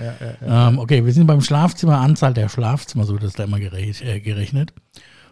Ja, 0.42 0.70
ähm, 0.70 0.80
okay, 0.80 1.06
wir 1.06 1.13
sind 1.13 1.27
beim 1.27 1.42
Schlafzimmer, 1.42 2.00
Anzahl 2.00 2.34
der 2.34 2.50
Schlafzimmer, 2.50 3.03
so 3.06 3.13
wird 3.13 3.24
das 3.24 3.34
da 3.34 3.44
immer 3.44 3.60
äh, 3.60 4.20
gerechnet. 4.22 4.74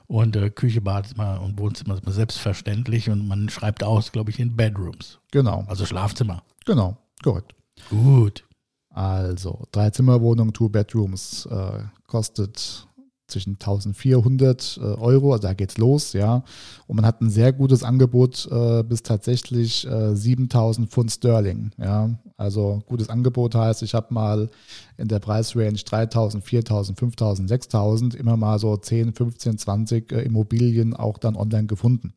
Und 0.07 0.35
äh, 0.35 0.49
Küche, 0.49 0.81
Badezimmer 0.81 1.41
und 1.41 1.59
Wohnzimmer 1.59 1.95
ist 1.95 2.05
selbstverständlich 2.05 3.09
und 3.09 3.27
man 3.27 3.49
schreibt 3.49 3.83
aus, 3.83 4.11
glaube 4.11 4.31
ich, 4.31 4.39
in 4.39 4.55
Bedrooms. 4.55 5.19
Genau. 5.31 5.65
Also 5.67 5.85
Schlafzimmer. 5.85 6.43
Genau, 6.65 6.97
gut. 7.23 7.43
Gut. 7.89 8.43
Also, 8.89 9.67
Dreizimmerwohnung, 9.71 10.53
Two 10.53 10.69
Bedrooms 10.69 11.45
äh, 11.47 11.83
kostet 12.07 12.87
zwischen 13.27 13.53
1400 13.53 14.77
äh, 14.77 14.81
Euro, 14.81 15.33
also 15.33 15.47
da 15.47 15.53
geht's 15.53 15.77
los, 15.77 16.13
ja. 16.13 16.43
Und 16.87 16.97
man 16.97 17.05
hat 17.05 17.21
ein 17.21 17.29
sehr 17.29 17.53
gutes 17.53 17.83
Angebot 17.83 18.47
äh, 18.51 18.83
bis 18.83 19.03
tatsächlich 19.03 19.87
äh, 19.87 20.15
7000 20.15 20.89
Pfund 20.89 21.11
Sterling, 21.11 21.71
ja. 21.77 22.11
Also 22.37 22.83
gutes 22.87 23.09
Angebot 23.09 23.55
heißt, 23.55 23.81
ich 23.83 23.93
habe 23.93 24.13
mal 24.13 24.49
in 24.97 25.07
der 25.07 25.19
Preisrange 25.19 25.83
3000, 25.83 26.43
4000, 26.43 26.99
5000, 26.99 27.49
6000 27.49 28.15
immer 28.15 28.37
mal 28.37 28.59
so 28.59 28.75
10, 28.75 29.13
15, 29.13 29.57
20 29.57 30.11
äh, 30.11 30.21
Immobilien 30.21 30.93
auch 30.93 31.17
dann 31.17 31.35
online 31.35 31.67
gefunden. 31.67 32.13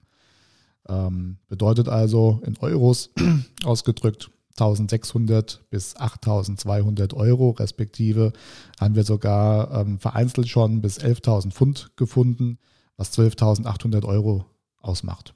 Ähm, 0.89 1.37
bedeutet 1.49 1.89
also 1.89 2.41
in 2.45 2.57
Euros 2.61 3.11
ausgedrückt 3.65 4.31
1600 4.61 5.65
bis 5.71 5.97
8200 5.97 7.15
Euro 7.15 7.51
respektive 7.51 8.33
haben 8.81 8.97
wir 8.97 9.05
sogar 9.05 9.81
ähm, 9.81 9.99
vereinzelt 9.99 10.49
schon 10.49 10.81
bis 10.81 10.99
11.000 10.99 11.53
Pfund 11.53 11.91
gefunden, 11.97 12.59
was 12.97 13.17
12.800 13.17 14.05
Euro 14.05 14.45
ausmacht. 14.81 15.35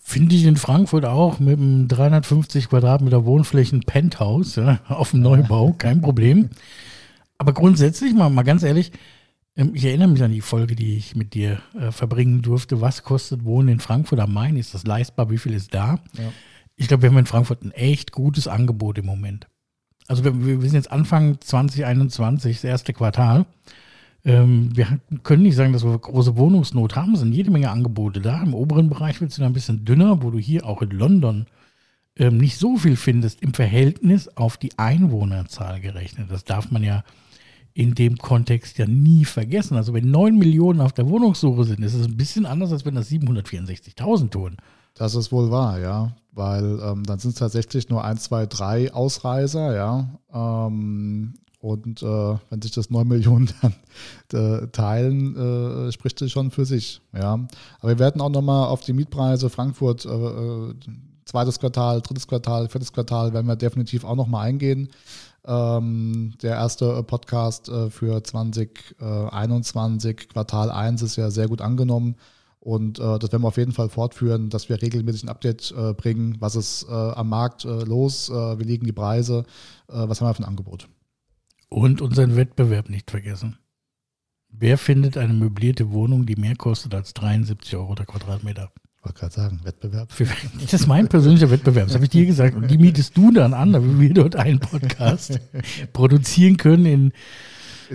Finde 0.00 0.34
ich 0.34 0.44
in 0.44 0.56
Frankfurt 0.56 1.04
auch 1.04 1.38
mit 1.38 1.58
einem 1.58 1.88
350 1.88 2.68
Quadratmeter 2.68 3.24
Wohnflächen 3.24 3.80
Penthouse 3.80 4.56
ja, 4.56 4.80
auf 4.88 5.10
dem 5.10 5.20
Neubau, 5.20 5.74
kein 5.76 6.00
Problem. 6.00 6.50
Aber 7.38 7.52
grundsätzlich 7.52 8.14
mal, 8.14 8.30
mal 8.30 8.42
ganz 8.42 8.62
ehrlich, 8.62 8.92
ähm, 9.56 9.72
ich 9.74 9.84
erinnere 9.84 10.08
mich 10.08 10.22
an 10.22 10.32
die 10.32 10.40
Folge, 10.40 10.76
die 10.76 10.96
ich 10.96 11.16
mit 11.16 11.34
dir 11.34 11.60
äh, 11.78 11.90
verbringen 11.90 12.42
durfte. 12.42 12.80
Was 12.80 13.02
kostet 13.02 13.44
Wohnen 13.44 13.68
in 13.68 13.80
Frankfurt 13.80 14.20
am 14.20 14.32
Main? 14.32 14.56
Ist 14.56 14.74
das 14.74 14.86
leistbar? 14.86 15.28
Wie 15.30 15.38
viel 15.38 15.54
ist 15.54 15.74
da? 15.74 15.98
Ja 16.16 16.32
ich 16.76 16.88
glaube, 16.88 17.02
wir 17.02 17.10
haben 17.10 17.18
in 17.18 17.26
Frankfurt 17.26 17.62
ein 17.62 17.72
echt 17.72 18.12
gutes 18.12 18.48
Angebot 18.48 18.98
im 18.98 19.06
Moment. 19.06 19.48
Also 20.08 20.24
wir, 20.24 20.40
wir 20.40 20.60
sind 20.60 20.74
jetzt 20.74 20.92
Anfang 20.92 21.40
2021, 21.40 22.56
das 22.56 22.64
erste 22.64 22.92
Quartal. 22.92 23.46
Ähm, 24.24 24.76
wir 24.76 25.00
können 25.22 25.42
nicht 25.42 25.56
sagen, 25.56 25.72
dass 25.72 25.84
wir 25.84 25.98
große 25.98 26.36
Wohnungsnot 26.36 26.96
haben. 26.96 27.14
Es 27.14 27.20
sind 27.20 27.32
jede 27.32 27.50
Menge 27.50 27.70
Angebote 27.70 28.20
da. 28.20 28.42
Im 28.42 28.54
oberen 28.54 28.88
Bereich 28.88 29.20
wird 29.20 29.32
es 29.32 29.40
ein 29.40 29.52
bisschen 29.52 29.84
dünner, 29.84 30.22
wo 30.22 30.30
du 30.30 30.38
hier 30.38 30.66
auch 30.66 30.82
in 30.82 30.90
London 30.90 31.46
ähm, 32.16 32.38
nicht 32.38 32.58
so 32.58 32.76
viel 32.76 32.96
findest 32.96 33.42
im 33.42 33.54
Verhältnis 33.54 34.28
auf 34.36 34.56
die 34.56 34.78
Einwohnerzahl 34.78 35.80
gerechnet. 35.80 36.30
Das 36.30 36.44
darf 36.44 36.70
man 36.70 36.82
ja 36.82 37.04
in 37.74 37.94
dem 37.94 38.16
Kontext 38.16 38.78
ja 38.78 38.86
nie 38.86 39.24
vergessen. 39.24 39.76
Also 39.76 39.92
wenn 39.92 40.10
9 40.10 40.38
Millionen 40.38 40.80
auf 40.80 40.92
der 40.92 41.08
Wohnungssuche 41.08 41.64
sind, 41.64 41.82
ist 41.82 41.94
es 41.94 42.06
ein 42.06 42.16
bisschen 42.16 42.46
anders, 42.46 42.72
als 42.72 42.84
wenn 42.84 42.94
das 42.94 43.10
764.000 43.10 44.30
tun. 44.30 44.56
Das 44.96 45.14
ist 45.14 45.30
wohl 45.30 45.50
wahr, 45.50 45.78
ja. 45.78 46.12
Weil 46.32 46.80
ähm, 46.82 47.04
dann 47.04 47.18
sind 47.18 47.30
es 47.30 47.38
tatsächlich 47.38 47.88
nur 47.88 48.04
1, 48.04 48.24
2, 48.24 48.46
3 48.46 48.92
Ausreißer, 48.92 49.74
ja. 49.74 50.08
Ähm, 50.32 51.34
und 51.60 52.02
äh, 52.02 52.36
wenn 52.50 52.62
sich 52.62 52.72
das 52.72 52.90
9 52.90 53.06
Millionen 53.08 53.50
dann 53.62 54.62
äh, 54.62 54.66
teilen, 54.68 55.88
äh, 55.88 55.92
spricht 55.92 56.20
das 56.20 56.30
schon 56.30 56.50
für 56.50 56.64
sich. 56.64 57.00
Ja. 57.14 57.34
Aber 57.80 57.88
wir 57.88 57.98
werden 57.98 58.20
auch 58.20 58.30
nochmal 58.30 58.68
auf 58.68 58.82
die 58.82 58.92
Mietpreise 58.92 59.50
Frankfurt, 59.50 60.04
äh, 60.04 60.08
äh, 60.08 60.74
zweites 61.24 61.58
Quartal, 61.58 62.00
drittes 62.00 62.26
Quartal, 62.26 62.68
viertes 62.68 62.92
Quartal, 62.92 63.32
werden 63.32 63.46
wir 63.46 63.56
definitiv 63.56 64.04
auch 64.04 64.16
nochmal 64.16 64.46
eingehen. 64.46 64.90
Ähm, 65.44 66.34
der 66.42 66.54
erste 66.54 67.02
Podcast 67.02 67.68
äh, 67.68 67.90
für 67.90 68.22
2021, 68.22 70.28
Quartal 70.28 70.70
1 70.70 71.02
ist 71.02 71.16
ja 71.16 71.30
sehr 71.30 71.48
gut 71.48 71.60
angenommen. 71.60 72.16
Und 72.66 72.98
äh, 72.98 73.20
das 73.20 73.30
werden 73.30 73.42
wir 73.42 73.48
auf 73.48 73.58
jeden 73.58 73.70
Fall 73.70 73.88
fortführen, 73.88 74.50
dass 74.50 74.68
wir 74.68 74.82
regelmäßig 74.82 75.22
ein 75.22 75.28
Update 75.28 75.70
äh, 75.70 75.94
bringen, 75.94 76.34
was 76.40 76.56
ist 76.56 76.84
äh, 76.88 76.92
am 76.92 77.28
Markt 77.28 77.64
äh, 77.64 77.84
los, 77.84 78.28
äh, 78.28 78.58
wie 78.58 78.64
liegen 78.64 78.84
die 78.84 78.92
Preise, 78.92 79.44
was 79.86 80.20
haben 80.20 80.26
wir 80.26 80.34
für 80.34 80.42
ein 80.42 80.48
Angebot. 80.48 80.88
Und 81.68 82.00
unseren 82.00 82.34
Wettbewerb 82.34 82.90
nicht 82.90 83.08
vergessen. 83.12 83.56
Wer 84.48 84.78
findet 84.78 85.16
eine 85.16 85.32
möblierte 85.32 85.92
Wohnung, 85.92 86.26
die 86.26 86.34
mehr 86.34 86.56
kostet 86.56 86.92
als 86.92 87.14
73 87.14 87.76
Euro 87.76 87.94
der 87.94 88.06
Quadratmeter? 88.06 88.72
wollte 89.06 89.20
gerade 89.20 89.34
sagen, 89.34 89.60
Wettbewerb. 89.62 90.08
Das 90.60 90.72
ist 90.72 90.86
mein 90.86 91.08
persönlicher 91.08 91.50
Wettbewerb, 91.50 91.86
das 91.86 91.94
habe 91.94 92.04
ich 92.04 92.10
dir 92.10 92.26
gesagt. 92.26 92.56
Und 92.56 92.68
die 92.70 92.78
mietest 92.78 93.16
du 93.16 93.30
dann 93.30 93.54
an, 93.54 93.72
damit 93.72 94.00
wir 94.00 94.12
dort 94.12 94.36
einen 94.36 94.58
Podcast 94.58 95.38
produzieren 95.92 96.56
können 96.56 96.86
in, 96.86 97.04
in 97.04 97.12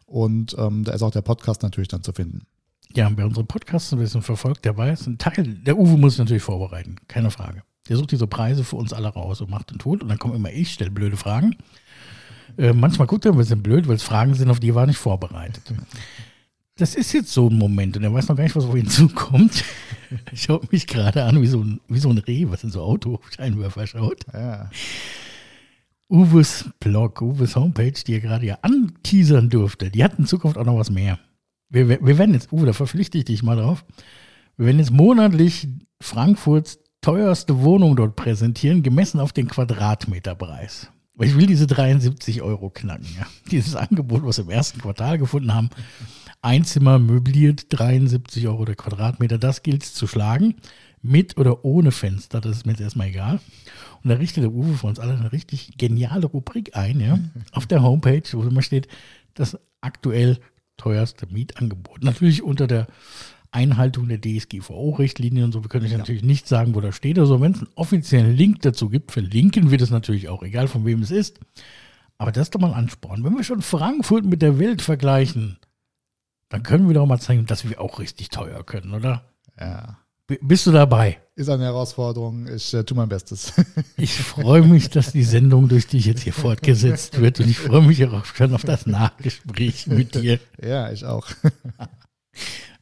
und 0.06 0.54
ähm, 0.58 0.84
da 0.84 0.92
ist 0.92 1.02
auch 1.02 1.10
der 1.10 1.22
Podcast 1.22 1.62
natürlich 1.62 1.88
dann 1.88 2.02
zu 2.02 2.12
finden. 2.12 2.46
Ja, 2.94 3.10
wer 3.16 3.26
unsere 3.26 3.44
Podcasts 3.44 3.92
ein 3.92 3.98
bisschen 3.98 4.22
verfolgt, 4.22 4.64
der 4.64 4.76
weiß, 4.76 5.08
ein 5.08 5.18
Teil, 5.18 5.54
der 5.66 5.76
Uwe 5.76 5.96
muss 5.96 6.18
natürlich 6.18 6.44
vorbereiten, 6.44 6.96
keine 7.08 7.32
Frage. 7.32 7.62
Der 7.88 7.96
sucht 7.96 8.12
diese 8.12 8.28
Preise 8.28 8.62
für 8.62 8.76
uns 8.76 8.92
alle 8.92 9.08
raus 9.08 9.40
und 9.40 9.50
macht 9.50 9.72
und 9.72 9.80
tut 9.80 10.02
und 10.02 10.08
dann 10.08 10.18
komme 10.18 10.36
immer 10.36 10.52
ich, 10.52 10.72
stelle 10.72 10.92
blöde 10.92 11.16
Fragen. 11.16 11.56
Äh, 12.56 12.72
manchmal 12.72 13.08
guckt 13.08 13.24
er 13.24 13.32
ein 13.32 13.38
bisschen 13.38 13.62
blöd, 13.62 13.88
weil 13.88 13.96
es 13.96 14.04
Fragen 14.04 14.34
sind, 14.34 14.48
auf 14.48 14.60
die 14.60 14.76
war 14.76 14.86
nicht 14.86 14.98
vorbereitet. 14.98 15.72
Das 16.76 16.96
ist 16.96 17.12
jetzt 17.12 17.32
so 17.32 17.48
ein 17.48 17.56
Moment 17.56 17.96
und 17.96 18.02
er 18.02 18.12
weiß 18.12 18.28
noch 18.28 18.36
gar 18.36 18.42
nicht, 18.42 18.56
was 18.56 18.64
auf 18.64 18.74
ihn 18.74 18.88
zukommt. 18.88 19.64
Schaut 20.34 20.72
mich 20.72 20.88
gerade 20.88 21.22
an 21.22 21.40
wie 21.40 21.46
so, 21.46 21.60
ein, 21.60 21.80
wie 21.86 22.00
so 22.00 22.10
ein 22.10 22.18
Reh, 22.18 22.46
was 22.48 22.64
in 22.64 22.70
so 22.70 22.82
Autoscheinwerfer 22.82 23.86
schaut. 23.86 24.24
Ja. 24.32 24.70
Uwes 26.08 26.70
Blog, 26.80 27.22
Uwes 27.22 27.54
Homepage, 27.54 27.92
die 27.92 28.14
er 28.14 28.20
gerade 28.20 28.46
ja 28.46 28.58
anteasern 28.62 29.50
durfte, 29.50 29.90
die 29.90 30.02
hat 30.02 30.18
in 30.18 30.26
Zukunft 30.26 30.58
auch 30.58 30.64
noch 30.64 30.76
was 30.76 30.90
mehr. 30.90 31.20
Wir, 31.70 31.88
wir 31.88 32.18
werden 32.18 32.34
jetzt, 32.34 32.52
Uwe, 32.52 32.66
da 32.66 32.72
verpflichte 32.72 33.18
ich 33.18 33.24
dich 33.24 33.44
mal 33.44 33.56
drauf. 33.56 33.84
Wir 34.56 34.66
werden 34.66 34.78
jetzt 34.80 34.90
monatlich 34.90 35.68
Frankfurts 36.00 36.80
teuerste 37.00 37.62
Wohnung 37.62 37.94
dort 37.94 38.16
präsentieren, 38.16 38.82
gemessen 38.82 39.20
auf 39.20 39.32
den 39.32 39.46
Quadratmeterpreis. 39.46 40.88
Ich 41.20 41.36
will 41.36 41.46
diese 41.46 41.68
73 41.68 42.42
Euro 42.42 42.70
knacken. 42.70 43.06
Ja. 43.16 43.26
Dieses 43.50 43.76
Angebot, 43.76 44.24
was 44.24 44.38
wir 44.38 44.44
im 44.44 44.50
ersten 44.50 44.80
Quartal 44.80 45.18
gefunden 45.18 45.54
haben, 45.54 45.70
ein 46.44 46.64
Zimmer 46.64 46.98
möbliert, 46.98 47.66
73 47.70 48.46
Euro 48.48 48.66
der 48.66 48.74
Quadratmeter, 48.74 49.38
das 49.38 49.62
gilt 49.62 49.82
es 49.82 49.94
zu 49.94 50.06
schlagen. 50.06 50.56
Mit 51.00 51.36
oder 51.36 51.64
ohne 51.64 51.90
Fenster, 51.90 52.40
das 52.40 52.58
ist 52.58 52.66
mir 52.66 52.72
jetzt 52.72 52.80
erstmal 52.80 53.08
egal. 53.08 53.40
Und 54.02 54.10
da 54.10 54.16
richtet 54.16 54.42
der 54.42 54.52
Uwe 54.52 54.74
für 54.74 54.86
uns 54.86 54.98
alle 54.98 55.14
eine 55.14 55.32
richtig 55.32 55.76
geniale 55.76 56.26
Rubrik 56.26 56.76
ein, 56.76 57.00
ja, 57.00 57.18
auf 57.52 57.66
der 57.66 57.82
Homepage, 57.82 58.22
wo 58.32 58.42
immer 58.42 58.62
steht, 58.62 58.88
das 59.34 59.58
aktuell 59.80 60.38
teuerste 60.76 61.26
Mietangebot. 61.26 62.02
Natürlich 62.02 62.42
unter 62.42 62.66
der 62.66 62.86
Einhaltung 63.50 64.08
der 64.08 64.20
DSGVO-Richtlinien 64.20 65.44
und 65.44 65.52
so. 65.52 65.62
Wir 65.62 65.68
können 65.68 65.90
ja. 65.90 65.98
natürlich 65.98 66.24
nicht 66.24 66.48
sagen, 66.48 66.74
wo 66.74 66.80
das 66.80 66.96
steht. 66.96 67.18
Also 67.18 67.40
wenn 67.40 67.52
es 67.52 67.58
einen 67.58 67.68
offiziellen 67.74 68.36
Link 68.36 68.62
dazu 68.62 68.88
gibt, 68.88 69.12
verlinken 69.12 69.70
wir 69.70 69.78
das 69.78 69.90
natürlich 69.90 70.28
auch, 70.28 70.42
egal 70.42 70.68
von 70.68 70.84
wem 70.84 71.02
es 71.02 71.10
ist. 71.10 71.38
Aber 72.18 72.32
das 72.32 72.48
ist 72.48 72.54
doch 72.54 72.60
mal 72.60 72.68
ein 72.68 72.84
Ansporn. 72.84 73.24
Wenn 73.24 73.34
wir 73.34 73.44
schon 73.44 73.62
Frankfurt 73.62 74.24
mit 74.24 74.42
der 74.42 74.58
Welt 74.58 74.82
vergleichen, 74.82 75.58
dann 76.54 76.62
können 76.62 76.86
wir 76.86 76.94
doch 76.94 77.04
mal 77.04 77.18
zeigen, 77.18 77.46
dass 77.46 77.68
wir 77.68 77.80
auch 77.80 77.98
richtig 77.98 78.28
teuer 78.28 78.62
können, 78.62 78.94
oder? 78.94 79.24
Ja. 79.58 79.98
B 80.28 80.38
bist 80.40 80.64
du 80.68 80.70
dabei? 80.70 81.18
Ist 81.34 81.48
eine 81.48 81.64
Herausforderung. 81.64 82.46
Ich 82.46 82.72
äh, 82.72 82.84
tue 82.84 82.96
mein 82.96 83.08
Bestes. 83.08 83.52
ich 83.96 84.14
freue 84.14 84.62
mich, 84.62 84.88
dass 84.88 85.10
die 85.10 85.24
Sendung 85.24 85.66
durch 85.66 85.88
dich 85.88 86.06
jetzt 86.06 86.22
hier 86.22 86.32
fortgesetzt 86.32 87.20
wird 87.20 87.40
und 87.40 87.48
ich 87.50 87.58
freue 87.58 87.82
mich 87.82 88.06
auch 88.06 88.24
schon 88.24 88.54
auf 88.54 88.62
das 88.62 88.86
Nachgespräch 88.86 89.88
mit 89.88 90.14
dir. 90.14 90.38
Ja, 90.62 90.92
ich 90.92 91.04
auch. 91.04 91.26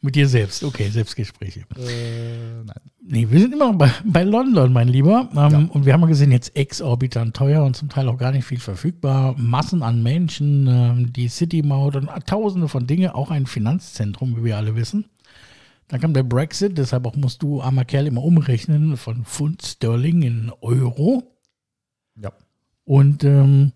Mit 0.05 0.17
dir 0.17 0.27
selbst, 0.27 0.65
okay, 0.65 0.89
Selbstgespräche. 0.89 1.61
Äh, 1.77 2.65
nein. 2.65 2.81
Nee, 3.05 3.29
wir 3.31 3.39
sind 3.39 3.53
immer 3.53 3.73
bei, 3.73 3.91
bei 4.05 4.25
London, 4.25 4.73
mein 4.73 4.89
Lieber. 4.89 5.29
Ähm, 5.33 5.37
ja. 5.37 5.69
Und 5.71 5.87
wir 5.87 5.93
haben 5.93 6.01
ja 6.01 6.09
gesehen, 6.09 6.33
jetzt 6.33 6.57
exorbitant 6.57 7.37
teuer 7.37 7.65
und 7.65 7.77
zum 7.77 7.89
Teil 7.89 8.09
auch 8.09 8.19
gar 8.19 8.33
nicht 8.33 8.45
viel 8.45 8.59
verfügbar. 8.59 9.37
Massen 9.39 9.83
an 9.83 10.03
Menschen, 10.03 10.67
ähm, 10.67 11.13
die 11.13 11.29
City-Maut 11.29 11.95
und 11.95 12.09
tausende 12.27 12.67
von 12.67 12.87
Dingen, 12.89 13.11
auch 13.11 13.31
ein 13.31 13.47
Finanzzentrum, 13.47 14.37
wie 14.37 14.45
wir 14.45 14.57
alle 14.57 14.75
wissen. 14.75 15.05
Dann 15.87 16.01
kam 16.01 16.15
der 16.15 16.23
Brexit, 16.23 16.79
deshalb 16.79 17.07
auch 17.07 17.15
musst 17.15 17.43
du, 17.43 17.61
armer 17.61 17.85
Kerl, 17.85 18.07
immer 18.07 18.25
umrechnen 18.25 18.97
von 18.97 19.25
Pfund 19.25 19.63
Sterling 19.63 20.23
in 20.23 20.53
Euro. 20.63 21.23
Ja. 22.17 22.33
Und 22.85 23.23
ähm, 23.25 23.73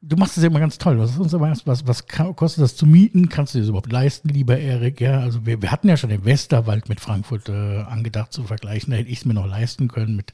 du 0.00 0.16
machst 0.16 0.36
es 0.36 0.42
ja 0.42 0.48
immer 0.48 0.60
ganz 0.60 0.78
toll. 0.78 0.98
Was 0.98 1.12
ist 1.12 1.18
uns 1.18 1.34
aber 1.34 1.48
erst, 1.48 1.66
was, 1.66 1.86
was 1.86 2.06
kostet 2.06 2.62
das 2.62 2.76
zu 2.76 2.86
mieten? 2.86 3.28
Kannst 3.28 3.54
du 3.54 3.58
das 3.58 3.68
überhaupt 3.68 3.92
leisten, 3.92 4.28
lieber 4.28 4.58
Erik? 4.58 5.00
Ja, 5.00 5.20
also 5.20 5.46
wir, 5.46 5.62
wir 5.62 5.70
hatten 5.70 5.88
ja 5.88 5.96
schon 5.96 6.10
den 6.10 6.24
Westerwald 6.24 6.88
mit 6.88 7.00
Frankfurt 7.00 7.48
äh, 7.48 7.80
angedacht 7.80 8.32
zu 8.32 8.44
vergleichen. 8.44 8.90
Da 8.90 8.98
hätte 8.98 9.10
ich 9.10 9.18
es 9.18 9.24
mir 9.24 9.34
noch 9.34 9.46
leisten 9.46 9.88
können. 9.88 10.16
Mit 10.16 10.32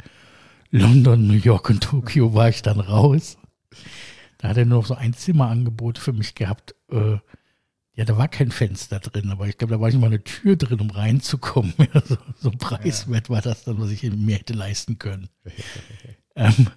London, 0.71 1.27
New 1.27 1.35
York 1.35 1.71
und 1.71 1.83
Tokio 1.83 2.35
war 2.35 2.49
ich 2.49 2.63
dann 2.63 2.81
raus. 2.81 3.39
Da 4.39 4.49
hat 4.49 4.57
er 4.57 4.65
nur 4.65 4.81
noch 4.81 4.87
so 4.87 4.95
ein 4.95 5.15
Zimmerangebot 5.15 5.99
für 5.99 6.13
mich 6.13 6.35
gehabt. 6.35 6.75
Äh, 6.91 7.19
ja, 7.95 8.07
da 8.07 8.17
war 8.17 8.29
kein 8.29 8.51
Fenster 8.51 9.01
drin, 9.01 9.31
aber 9.31 9.47
ich 9.49 9.59
glaube, 9.59 9.75
da 9.75 9.81
war 9.81 9.89
nicht 9.89 10.01
mal 10.01 10.07
eine 10.07 10.25
Tür 10.25 10.57
drin, 10.57 10.81
um 10.81 10.91
reinzukommen. 10.91 11.75
so, 12.05 12.17
so 12.41 12.51
preiswert 12.51 13.29
war 13.29 13.43
das 13.43 13.65
dann, 13.65 13.79
was 13.79 13.91
ich 13.91 14.03
mir 14.03 14.37
hätte 14.37 14.55
leisten 14.55 14.99
können. 14.99 15.29
ähm, 16.37 16.69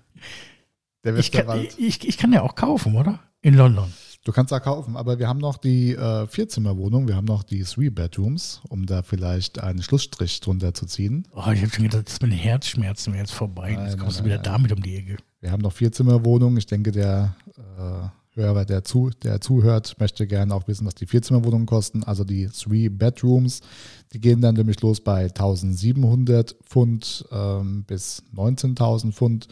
der 1.06 1.16
ich 1.18 1.32
kann, 1.32 1.68
ich, 1.78 2.08
ich 2.08 2.18
kann 2.18 2.34
ja 2.34 2.42
auch 2.42 2.56
kaufen, 2.56 2.96
oder? 2.96 3.20
In 3.42 3.56
London. 3.56 3.94
Du 4.26 4.32
kannst 4.32 4.52
da 4.52 4.60
kaufen, 4.60 4.98
aber 4.98 5.20
wir 5.20 5.28
haben 5.28 5.40
noch 5.40 5.58
die 5.58 5.94
äh, 5.94 6.26
Vierzimmerwohnung, 6.26 7.08
wir 7.08 7.16
haben 7.16 7.26
noch 7.26 7.44
die 7.44 7.64
Three 7.64 7.92
Bedrooms, 7.92 8.60
um 8.70 8.88
da 8.88 9.04
vielleicht 9.04 9.60
einen 9.62 9.84
Schlussstrich 9.84 10.40
drunter 10.40 10.74
zu 10.74 10.88
ziehen. 10.88 11.28
Oh, 11.32 11.52
ich 11.52 11.62
habe 11.62 11.70
schon 11.70 11.84
gedacht, 11.84 12.08
das 12.08 12.14
ist 12.14 12.22
mit 12.24 12.32
Herzschmerzen 12.32 13.14
jetzt 13.14 13.34
vorbei. 13.34 13.74
Nein, 13.74 13.86
jetzt 13.86 14.00
kommst 14.00 14.18
nein, 14.18 14.24
du 14.24 14.30
wieder 14.32 14.38
nein. 14.38 14.52
damit 14.52 14.72
um 14.72 14.82
die 14.82 14.96
Ecke. 14.96 15.18
Wir 15.42 15.52
haben 15.52 15.62
noch 15.62 15.74
Vierzimmerwohnungen. 15.74 16.58
Ich 16.58 16.66
denke, 16.66 16.92
der 16.92 17.36
äh, 17.56 18.08
Hörer, 18.36 18.66
der, 18.66 18.84
zu, 18.84 19.12
der 19.24 19.42
zuhört, 19.42 19.96
möchte 20.00 20.26
gerne 20.26 20.56
auch 20.56 20.68
wissen, 20.68 20.88
was 20.88 20.96
die 20.96 21.06
Vierzimmerwohnungen 21.06 21.68
kosten. 21.68 22.04
Also 22.04 22.24
die 22.24 22.48
Three 22.48 22.90
Bedrooms, 22.90 23.62
die 24.12 24.20
gehen 24.20 24.42
dann 24.42 24.56
nämlich 24.56 24.82
los 24.82 25.02
bei 25.02 25.26
1700 25.26 26.56
Pfund 26.66 27.26
ähm, 27.32 27.84
bis 27.84 28.24
19.000 28.36 29.12
Pfund. 29.12 29.48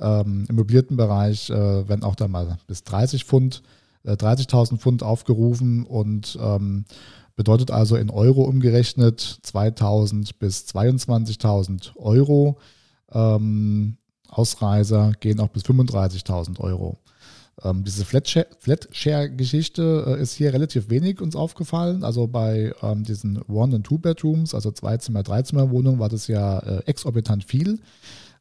Ähm, 0.00 0.46
Im 0.48 0.56
möblierten 0.56 0.96
Bereich 0.96 1.50
äh, 1.50 1.88
werden 1.88 2.02
auch 2.02 2.14
dann 2.14 2.30
mal 2.30 2.58
bis 2.66 2.84
30 2.84 3.24
Pfund, 3.24 3.62
äh, 4.04 4.12
30.000 4.12 4.78
Pfund 4.78 5.02
aufgerufen 5.02 5.84
und 5.84 6.38
ähm, 6.40 6.84
bedeutet 7.36 7.70
also 7.70 7.96
in 7.96 8.10
Euro 8.10 8.44
umgerechnet 8.44 9.40
2.000 9.44 10.30
bis 10.38 10.66
22.000 10.66 11.96
Euro. 11.96 12.58
Ähm, 13.12 13.96
Ausreiser 14.28 15.12
gehen 15.20 15.40
auch 15.40 15.48
bis 15.48 15.64
35.000 15.64 16.60
Euro. 16.60 16.98
Ähm, 17.62 17.84
diese 17.84 18.04
Flatshare-Geschichte 18.04 20.04
äh, 20.06 20.22
ist 20.22 20.34
hier 20.34 20.52
relativ 20.52 20.88
wenig 20.88 21.20
uns 21.20 21.36
aufgefallen. 21.36 22.04
Also 22.04 22.26
bei 22.26 22.72
ähm, 22.82 23.04
diesen 23.04 23.42
One- 23.48 23.74
und 23.74 23.84
Two-Bedrooms, 23.84 24.54
also 24.54 24.70
Zwei-Zimmer-, 24.70 25.22
Dreizimmer-Wohnungen, 25.22 25.98
war 25.98 26.08
das 26.08 26.26
ja 26.26 26.58
äh, 26.60 26.82
exorbitant 26.86 27.44
viel. 27.44 27.80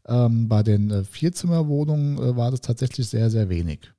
Ähm, 0.07 0.47
bei 0.47 0.63
den 0.63 0.91
äh, 0.91 1.03
Vierzimmerwohnungen 1.03 2.17
äh, 2.17 2.35
war 2.35 2.51
das 2.51 2.61
tatsächlich 2.61 3.07
sehr, 3.07 3.29
sehr 3.29 3.49
wenig. 3.49 3.91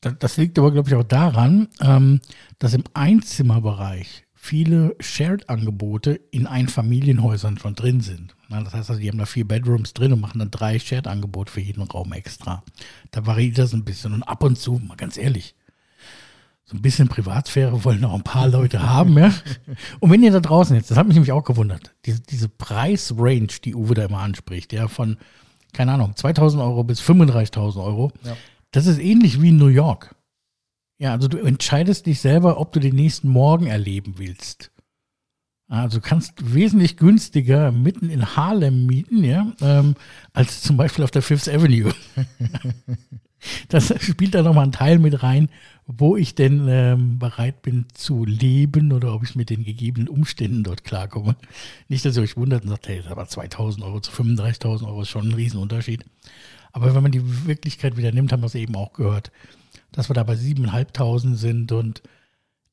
Das 0.00 0.38
liegt 0.38 0.58
aber, 0.58 0.72
glaube 0.72 0.88
ich, 0.88 0.94
auch 0.94 1.04
daran, 1.04 1.68
ähm, 1.80 2.20
dass 2.58 2.72
im 2.72 2.84
Einzimmerbereich 2.94 4.24
viele 4.32 4.96
Shared-Angebote 4.98 6.12
in 6.30 6.46
Einfamilienhäusern 6.46 7.58
schon 7.58 7.74
drin 7.74 8.00
sind. 8.00 8.34
das 8.48 8.72
heißt 8.72 8.88
also, 8.88 9.02
die 9.02 9.10
haben 9.10 9.18
da 9.18 9.26
vier 9.26 9.46
Bedrooms 9.46 9.92
drin 9.92 10.14
und 10.14 10.20
machen 10.20 10.38
dann 10.38 10.50
drei 10.50 10.78
Shared-Angebote 10.78 11.52
für 11.52 11.60
jeden 11.60 11.82
Raum 11.82 12.14
extra. 12.14 12.64
Da 13.10 13.26
variiert 13.26 13.58
das 13.58 13.74
ein 13.74 13.84
bisschen 13.84 14.14
und 14.14 14.22
ab 14.22 14.42
und 14.42 14.56
zu, 14.56 14.78
mal 14.78 14.96
ganz 14.96 15.18
ehrlich, 15.18 15.54
so 16.70 16.76
ein 16.76 16.82
bisschen 16.82 17.08
Privatsphäre 17.08 17.84
wollen 17.84 18.04
auch 18.04 18.14
ein 18.14 18.22
paar 18.22 18.46
Leute 18.46 18.80
haben, 18.88 19.18
ja. 19.18 19.34
Und 19.98 20.12
wenn 20.12 20.22
ihr 20.22 20.30
da 20.30 20.38
draußen 20.38 20.76
jetzt, 20.76 20.88
das 20.88 20.98
hat 20.98 21.08
mich 21.08 21.16
nämlich 21.16 21.32
auch 21.32 21.42
gewundert, 21.42 21.92
diese, 22.06 22.20
diese 22.20 22.48
Preisrange, 22.48 23.48
die 23.64 23.74
Uwe 23.74 23.94
da 23.94 24.04
immer 24.04 24.20
anspricht, 24.20 24.72
ja, 24.72 24.86
von, 24.86 25.16
keine 25.72 25.92
Ahnung, 25.92 26.14
2000 26.14 26.62
Euro 26.62 26.84
bis 26.84 27.00
35.000 27.00 27.82
Euro, 27.82 28.12
ja. 28.22 28.36
das 28.70 28.86
ist 28.86 29.00
ähnlich 29.00 29.42
wie 29.42 29.48
in 29.48 29.56
New 29.56 29.66
York. 29.66 30.14
Ja, 30.98 31.10
also 31.10 31.26
du 31.26 31.38
entscheidest 31.38 32.06
dich 32.06 32.20
selber, 32.20 32.60
ob 32.60 32.72
du 32.72 32.78
den 32.78 32.94
nächsten 32.94 33.28
Morgen 33.28 33.66
erleben 33.66 34.14
willst. 34.18 34.70
Also 35.66 35.98
du 35.98 36.06
kannst 36.06 36.54
wesentlich 36.54 36.96
günstiger 36.96 37.72
mitten 37.72 38.10
in 38.10 38.36
Harlem 38.36 38.86
mieten, 38.86 39.24
ja, 39.24 39.52
ähm, 39.60 39.96
als 40.32 40.62
zum 40.62 40.76
Beispiel 40.76 41.02
auf 41.02 41.10
der 41.10 41.22
Fifth 41.22 41.48
Avenue. 41.48 41.92
das 43.68 43.94
spielt 44.02 44.34
da 44.34 44.42
nochmal 44.42 44.64
einen 44.64 44.72
Teil 44.72 44.98
mit 44.98 45.22
rein, 45.22 45.48
wo 45.86 46.16
ich 46.16 46.34
denn 46.34 46.66
ähm, 46.68 47.18
bereit 47.18 47.62
bin 47.62 47.86
zu 47.94 48.24
leben 48.24 48.92
oder 48.92 49.14
ob 49.14 49.22
ich 49.24 49.34
mit 49.34 49.50
den 49.50 49.64
gegebenen 49.64 50.08
Umständen 50.08 50.62
dort 50.62 50.84
klarkomme. 50.84 51.36
Nicht, 51.88 52.04
dass 52.04 52.16
ihr 52.16 52.22
euch 52.22 52.36
wundert 52.36 52.62
und 52.62 52.68
sagt, 52.70 52.88
hey, 52.88 53.02
aber 53.08 53.26
2000 53.26 53.84
Euro 53.84 54.00
zu 54.00 54.12
35.000 54.12 54.86
Euro 54.86 55.02
ist 55.02 55.08
schon 55.08 55.28
ein 55.28 55.34
Riesenunterschied. 55.34 56.04
Aber 56.72 56.94
wenn 56.94 57.02
man 57.02 57.12
die 57.12 57.46
Wirklichkeit 57.46 57.96
wieder 57.96 58.12
nimmt, 58.12 58.32
haben 58.32 58.42
wir 58.42 58.46
es 58.46 58.54
eben 58.54 58.76
auch 58.76 58.92
gehört, 58.92 59.32
dass 59.92 60.08
wir 60.08 60.14
da 60.14 60.22
bei 60.22 60.34
7.500 60.34 61.34
sind 61.34 61.72
und 61.72 62.02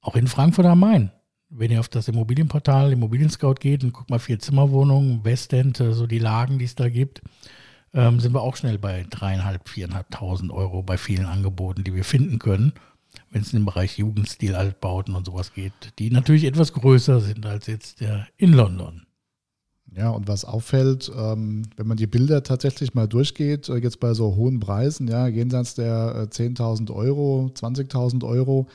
auch 0.01 0.15
in 0.15 0.27
Frankfurt 0.27 0.65
am 0.65 0.79
Main. 0.79 1.11
Wenn 1.49 1.71
ihr 1.71 1.79
auf 1.79 1.89
das 1.89 2.07
Immobilienportal 2.07 2.91
Immobilien 2.91 3.29
Scout 3.29 3.55
geht 3.55 3.83
und 3.83 3.93
guckt 3.93 4.09
mal 4.09 4.19
vier 4.19 4.37
Zimmerwohnungen, 4.37 5.23
Westend, 5.23 5.77
so 5.77 6.05
die 6.05 6.19
Lagen, 6.19 6.59
die 6.59 6.65
es 6.65 6.75
da 6.75 6.89
gibt, 6.89 7.21
ähm, 7.97 8.19
sind 8.19 8.33
wir 8.33 8.41
auch 8.41 8.55
schnell 8.55 8.77
bei 8.77 9.01
3.500, 9.01 9.65
4.500 9.65 10.51
Euro 10.51 10.83
bei 10.83 10.97
vielen 10.97 11.25
Angeboten, 11.25 11.83
die 11.83 11.95
wir 11.95 12.03
finden 12.03 12.37
können, 12.37 12.73
wenn 13.31 13.41
es 13.41 13.51
den 13.51 13.65
Bereich 13.65 13.97
Jugendstil, 13.97 14.55
Altbauten 14.55 15.15
und 15.15 15.25
sowas 15.25 15.53
geht, 15.53 15.73
die 15.97 16.11
natürlich 16.11 16.43
etwas 16.43 16.73
größer 16.73 17.19
sind 17.19 17.45
als 17.45 17.65
jetzt 17.65 17.99
der 17.99 18.27
in 18.37 18.53
London. 18.53 19.03
Ja, 19.95 20.11
und 20.11 20.27
was 20.27 20.45
auffällt, 20.45 21.11
ähm, 21.17 21.63
wenn 21.75 21.87
man 21.87 21.97
die 21.97 22.05
Bilder 22.05 22.43
tatsächlich 22.43 22.93
mal 22.93 23.07
durchgeht, 23.07 23.67
äh, 23.67 23.77
jetzt 23.77 23.99
bei 23.99 24.13
so 24.13 24.35
hohen 24.35 24.59
Preisen, 24.59 25.07
ja, 25.07 25.27
jenseits 25.27 25.73
der 25.73 26.29
äh, 26.31 26.31
10.000 26.31 26.93
Euro, 26.93 27.49
20.000 27.55 28.23
Euro, 28.23 28.67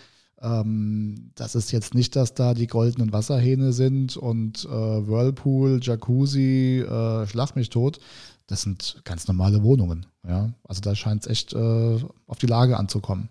ähm, 0.43 1.31
das 1.37 1.55
ist 1.55 1.71
jetzt 1.71 1.95
nicht, 1.95 2.17
dass 2.17 2.35
da 2.35 2.55
die 2.55 2.67
goldenen 2.67 3.13
Wasserhähne 3.13 3.73
sind 3.73 4.17
und 4.17 4.65
äh, 4.65 4.69
Whirlpool, 4.69 5.79
Jacuzzi, 5.81 6.81
äh, 6.81 7.27
Schlag 7.29 7.55
mich 7.55 7.71
tot. 7.71 8.01
Das 8.47 8.63
sind 8.63 9.01
ganz 9.05 9.29
normale 9.29 9.63
Wohnungen. 9.63 10.07
Ja? 10.27 10.53
Also 10.65 10.81
da 10.81 10.95
scheint 10.95 11.23
es 11.23 11.31
echt 11.31 11.53
äh, 11.53 12.01
auf 12.27 12.39
die 12.39 12.47
Lage 12.47 12.77
anzukommen. 12.77 13.29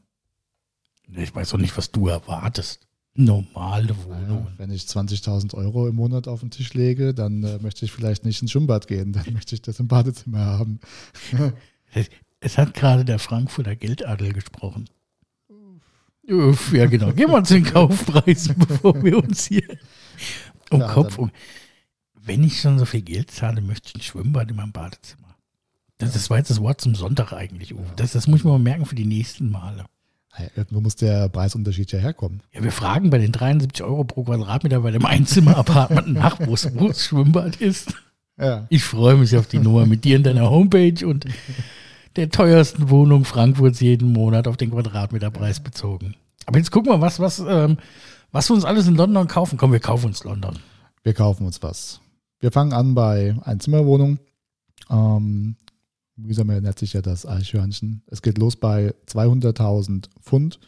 Ich 1.08 1.36
weiß 1.36 1.54
auch 1.54 1.58
nicht, 1.58 1.78
was 1.78 1.92
du 1.92 2.08
erwartest. 2.08 2.88
Normale 3.14 3.94
Wohnung. 4.06 4.48
Ja, 4.48 4.54
wenn 4.58 4.72
ich 4.72 4.84
20.000 4.84 5.54
Euro 5.56 5.88
im 5.88 5.96
Monat 5.96 6.30
auf 6.30 6.40
den 6.40 6.52
Tisch 6.52 6.74
lege, 6.74 7.14
dann 7.14 7.44
äh, 7.44 7.60
möchte 7.60 7.84
ich 7.84 7.92
vielleicht 7.92 8.24
nicht 8.24 8.42
ins 8.42 8.52
Schwimmbad 8.52 8.88
gehen, 8.88 9.12
dann 9.12 9.26
möchte 9.34 9.54
ich 9.54 9.62
das 9.62 9.80
im 9.80 9.88
Badezimmer 9.88 10.40
haben. 10.40 10.80
es 12.40 12.58
hat 12.58 12.74
gerade 12.74 13.04
der 13.04 13.20
Frankfurter 13.20 13.76
Geldadel 13.76 14.32
gesprochen. 14.32 14.90
Uff, 16.30 16.72
ja, 16.72 16.86
genau. 16.86 17.12
Gehen 17.12 17.30
wir 17.30 17.44
zu 17.44 17.56
den 17.56 17.64
Kaufpreisen, 17.74 18.56
bevor 18.58 19.04
wir 19.04 19.18
uns 19.18 19.46
hier 19.46 19.68
um 20.70 20.80
ja, 20.80 20.88
Kopf 20.88 21.18
um. 21.18 21.32
Wenn 22.24 22.44
ich 22.44 22.62
schon 22.62 22.78
so 22.80 22.86
viel 22.86 23.02
Geld 23.02 23.32
zahle, 23.32 23.62
möchte 23.62 23.90
ich 23.90 23.96
ein 23.96 24.02
Schwimmbad 24.02 24.50
in 24.50 24.56
meinem 24.56 24.72
Badezimmer. 24.72 25.36
Das, 25.98 26.14
das 26.14 26.30
war 26.30 26.38
jetzt 26.38 26.50
das 26.50 26.62
Wort 26.62 26.82
zum 26.82 26.96
Sonntag 26.96 27.32
eigentlich, 27.34 27.74
Uwe. 27.74 27.86
Das, 27.96 28.12
das 28.12 28.28
muss 28.28 28.40
ich 28.40 28.46
mir 28.46 28.52
mal 28.52 28.60
merken 28.60 28.86
für 28.86 28.96
die 28.96 29.06
nächsten 29.06 29.50
Male. 29.52 29.86
Ja, 30.38 30.46
irgendwo 30.56 30.82
muss 30.82 30.96
der 30.96 31.30
Preisunterschied 31.30 31.92
ja 31.92 32.00
herkommen. 32.00 32.42
Ja, 32.54 32.64
wir 32.64 32.72
fragen 32.72 33.10
bei 33.10 33.18
den 33.18 33.32
73 33.32 33.84
Euro 33.84 34.04
pro 34.04 34.24
Quadratmeter 34.24 34.80
bei 34.80 34.92
dem 34.92 35.06
Einzimmer-Apartment 35.06 36.08
nach, 36.14 36.40
wo 36.40 36.54
es 36.54 37.06
Schwimmbad 37.06 37.58
ist. 37.58 37.94
Ja. 38.40 38.66
Ich 38.70 38.84
freue 38.84 39.16
mich 39.16 39.36
auf 39.36 39.48
die 39.48 39.60
Nummer 39.60 39.86
mit 39.86 40.04
dir 40.04 40.16
in 40.16 40.24
deiner 40.24 40.50
Homepage 40.50 41.06
und 41.06 41.26
der 42.16 42.30
teuersten 42.30 42.90
Wohnung 42.90 43.26
Frankfurts 43.26 43.80
jeden 43.82 44.14
Monat 44.14 44.48
auf 44.48 44.58
den 44.58 44.72
Quadratmeterpreis 44.72 45.60
bezogen. 45.60 46.16
Aber 46.46 46.58
jetzt 46.58 46.72
gucken 46.72 46.92
wir, 46.92 47.02
was, 47.02 47.20
was, 47.20 47.40
ähm, 47.40 47.78
was 48.32 48.50
wir 48.50 48.56
uns 48.56 48.66
alles 48.66 48.88
in 48.88 48.96
London 48.96 49.28
kaufen. 49.28 49.58
Komm, 49.58 49.72
wir 49.72 49.80
kaufen 49.80 50.08
uns 50.08 50.24
London. 50.24 50.58
Wir 51.04 51.14
kaufen 51.14 51.46
uns 51.46 51.62
was. 51.62 52.00
Wir 52.42 52.52
fangen 52.52 52.74
an 52.74 52.96
bei 52.96 53.36
Einzimmerwohnung. 53.44 54.18
Ähm, 54.90 55.58
mühsam 56.16 56.50
ernährt 56.50 56.80
sich 56.80 56.94
ja 56.94 57.02
das 57.04 57.28
Eichhörnchen. 57.28 58.02
Es 58.08 58.24
geht 58.24 58.40
los 58.40 58.56
bei 58.56 58.96
200.000 59.08 60.10
Pfund, 60.20 60.60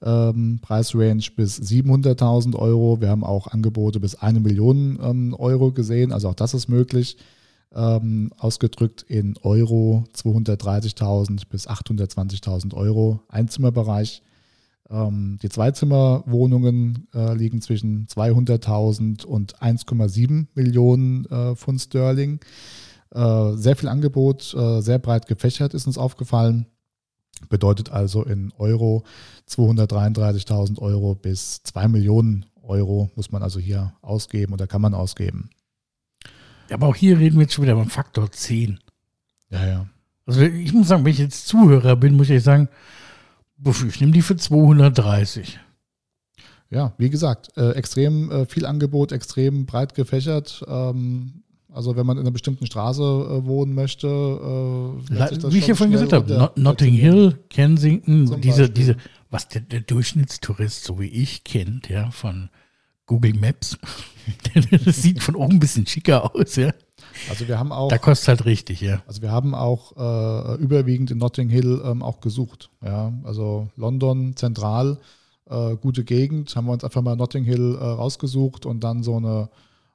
ähm, 0.00 0.60
Preisrange 0.62 1.24
bis 1.34 1.60
700.000 1.60 2.54
Euro. 2.54 3.00
Wir 3.00 3.08
haben 3.08 3.24
auch 3.24 3.48
Angebote 3.48 3.98
bis 3.98 4.14
eine 4.14 4.38
Million 4.38 4.96
ähm, 5.02 5.34
Euro 5.34 5.72
gesehen, 5.72 6.12
also 6.12 6.28
auch 6.28 6.34
das 6.34 6.54
ist 6.54 6.68
möglich. 6.68 7.16
Ähm, 7.74 8.32
ausgedrückt 8.38 9.02
in 9.08 9.36
Euro 9.42 10.04
230.000 10.14 11.48
bis 11.50 11.68
820.000 11.68 12.74
Euro 12.74 13.20
Einzimmerbereich. 13.28 14.22
Ähm, 14.90 15.38
die 15.42 15.48
Zweizimmerwohnungen 15.48 17.08
äh, 17.14 17.34
liegen 17.34 17.60
zwischen 17.60 18.06
200.000 18.06 19.24
und 19.24 19.58
1,7 19.58 20.46
Millionen 20.54 21.26
äh, 21.26 21.54
Pfund 21.54 21.80
Sterling. 21.80 22.40
Äh, 23.10 23.52
sehr 23.54 23.76
viel 23.76 23.88
Angebot, 23.88 24.54
äh, 24.54 24.80
sehr 24.80 24.98
breit 24.98 25.26
gefächert 25.26 25.74
ist 25.74 25.86
uns 25.86 25.98
aufgefallen. 25.98 26.66
Bedeutet 27.48 27.90
also 27.90 28.24
in 28.24 28.52
Euro 28.58 29.04
233.000 29.48 30.78
Euro 30.78 31.14
bis 31.14 31.62
2 31.62 31.88
Millionen 31.88 32.46
Euro 32.62 33.10
muss 33.14 33.32
man 33.32 33.42
also 33.42 33.58
hier 33.58 33.94
ausgeben 34.02 34.52
oder 34.52 34.66
kann 34.66 34.82
man 34.82 34.94
ausgeben. 34.94 35.50
Ja, 36.68 36.76
aber 36.76 36.88
auch 36.88 36.96
hier 36.96 37.18
reden 37.18 37.36
wir 37.36 37.42
jetzt 37.42 37.54
schon 37.54 37.64
wieder 37.64 37.76
beim 37.76 37.88
Faktor 37.88 38.30
10. 38.30 38.78
Ja, 39.50 39.66
ja. 39.66 39.86
Also 40.26 40.42
ich 40.42 40.72
muss 40.74 40.88
sagen, 40.88 41.04
wenn 41.04 41.12
ich 41.12 41.18
jetzt 41.18 41.48
Zuhörer 41.48 41.96
bin, 41.96 42.16
muss 42.16 42.28
ich 42.28 42.42
sagen, 42.42 42.68
ich 43.64 44.00
nehme 44.00 44.12
die 44.12 44.22
für 44.22 44.36
230. 44.36 45.58
Ja, 46.70 46.92
wie 46.98 47.10
gesagt, 47.10 47.56
äh, 47.56 47.72
extrem 47.72 48.30
äh, 48.30 48.46
viel 48.46 48.66
Angebot, 48.66 49.12
extrem 49.12 49.64
breit 49.64 49.94
gefächert. 49.94 50.62
Ähm, 50.68 51.42
also 51.72 51.96
wenn 51.96 52.06
man 52.06 52.16
in 52.16 52.22
einer 52.22 52.30
bestimmten 52.30 52.66
Straße 52.66 53.02
äh, 53.02 53.46
wohnen 53.46 53.74
möchte, 53.74 54.06
äh, 54.06 55.50
wie 55.52 55.58
ich 55.58 55.66
ja 55.66 55.74
vorhin 55.74 55.92
gesagt 55.92 56.12
habe, 56.12 56.52
Notting 56.56 56.94
Hill, 56.94 57.38
Kensington, 57.50 58.40
diese, 58.40 58.68
diese, 58.68 58.96
was 59.30 59.48
der, 59.48 59.62
der, 59.62 59.80
Durchschnittstourist, 59.80 60.84
so 60.84 60.98
wie 61.00 61.08
ich, 61.08 61.44
kennt, 61.44 61.88
ja, 61.88 62.10
von 62.10 62.50
Google 63.06 63.34
Maps, 63.34 63.78
das 64.84 65.02
sieht 65.02 65.22
von 65.22 65.36
oben 65.36 65.54
ein 65.54 65.60
bisschen 65.60 65.86
schicker 65.86 66.34
aus, 66.34 66.56
ja. 66.56 66.72
Also 67.28 67.48
wir 67.48 67.58
haben 67.58 67.72
auch. 67.72 67.88
Da 67.88 67.98
kostet 67.98 68.28
halt 68.28 68.44
richtig, 68.44 68.80
ja. 68.80 69.02
Also 69.06 69.22
wir 69.22 69.30
haben 69.30 69.54
auch 69.54 69.96
äh, 69.96 70.54
überwiegend 70.62 71.10
in 71.10 71.18
Notting 71.18 71.48
Hill 71.48 71.82
ähm, 71.84 72.02
auch 72.02 72.20
gesucht. 72.20 72.70
Ja, 72.84 73.12
also 73.24 73.68
London 73.76 74.36
zentral, 74.36 74.98
äh, 75.48 75.76
gute 75.76 76.04
Gegend, 76.04 76.54
haben 76.56 76.66
wir 76.66 76.72
uns 76.72 76.84
einfach 76.84 77.02
mal 77.02 77.16
Notting 77.16 77.44
Hill 77.44 77.76
äh, 77.80 77.84
rausgesucht 77.84 78.66
und 78.66 78.84
dann 78.84 79.02
so 79.02 79.16
eine 79.16 79.48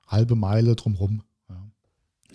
halbe 0.08 0.36
Meile 0.36 0.76
drumherum 0.76 1.24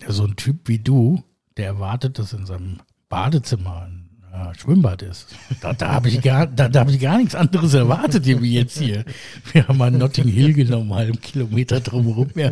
so 0.07 0.25
ein 0.25 0.35
Typ 0.35 0.67
wie 0.67 0.79
du, 0.79 1.23
der 1.57 1.67
erwartet, 1.67 2.19
dass 2.19 2.33
in 2.33 2.45
seinem 2.45 2.77
Badezimmer 3.09 3.87
ein 3.87 4.09
äh, 4.31 4.57
Schwimmbad 4.57 5.01
ist. 5.01 5.35
Da, 5.61 5.73
da 5.73 5.93
habe 5.93 6.09
ich, 6.09 6.21
gar, 6.21 6.47
da, 6.47 6.69
da 6.69 6.81
hab 6.81 6.89
ich 6.89 6.99
gar 6.99 7.17
nichts 7.17 7.35
anderes 7.35 7.73
erwartet, 7.73 8.25
wie 8.25 8.53
jetzt 8.53 8.77
hier. 8.77 9.03
Wir 9.51 9.67
haben 9.67 9.77
mal 9.77 9.91
Notting 9.91 10.27
Hill 10.27 10.53
genommen, 10.53 10.91
einen 10.91 10.99
halben 10.99 11.21
Kilometer 11.21 11.79
drumherum. 11.79 12.29
Ja. 12.35 12.51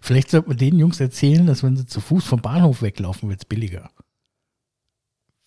Vielleicht 0.00 0.30
sollte 0.30 0.48
man 0.48 0.56
den 0.56 0.78
Jungs 0.78 1.00
erzählen, 1.00 1.46
dass 1.46 1.62
wenn 1.62 1.76
sie 1.76 1.86
zu 1.86 2.00
Fuß 2.00 2.24
vom 2.24 2.40
Bahnhof 2.40 2.82
weglaufen, 2.82 3.28
wird 3.28 3.40
es 3.40 3.44
billiger. 3.44 3.90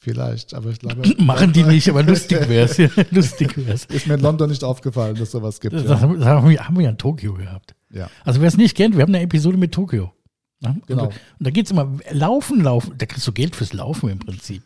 Vielleicht, 0.03 0.53
aber 0.53 0.69
ich 0.69 0.79
glaube. 0.79 1.01
Machen 1.17 1.53
die 1.53 1.63
nicht, 1.63 1.87
aber 1.87 2.03
lustig 2.03 2.37
wäre 2.49 2.65
es. 2.65 2.77
Lustig 3.11 3.55
wär's. 3.55 3.85
Ist 3.85 4.05
mir 4.05 4.15
in 4.15 4.19
London 4.19 4.49
nicht 4.49 4.63
aufgefallen, 4.63 5.15
dass 5.15 5.31
sowas 5.31 5.61
gibt. 5.61 5.73
Das, 5.73 5.85
ja. 5.85 6.01
haben, 6.01 6.19
wir, 6.19 6.67
haben 6.67 6.75
wir 6.75 6.83
ja 6.83 6.89
in 6.89 6.97
Tokio 6.97 7.35
gehabt. 7.35 7.73
Ja. 7.89 8.09
Also 8.25 8.41
wer 8.41 8.49
es 8.49 8.57
nicht 8.57 8.75
kennt, 8.75 8.95
wir 8.95 9.03
haben 9.03 9.15
eine 9.15 9.23
Episode 9.23 9.57
mit 9.57 9.71
Tokio. 9.71 10.11
Ja, 10.59 10.75
genau. 10.87 11.05
Und 11.05 11.13
da 11.39 11.51
geht 11.51 11.65
es 11.65 11.71
immer, 11.71 11.89
laufen, 12.11 12.61
laufen, 12.61 12.95
da 12.97 13.05
kriegst 13.05 13.25
du 13.27 13.31
Geld 13.31 13.55
fürs 13.55 13.71
Laufen 13.71 14.09
im 14.09 14.19
Prinzip. 14.19 14.63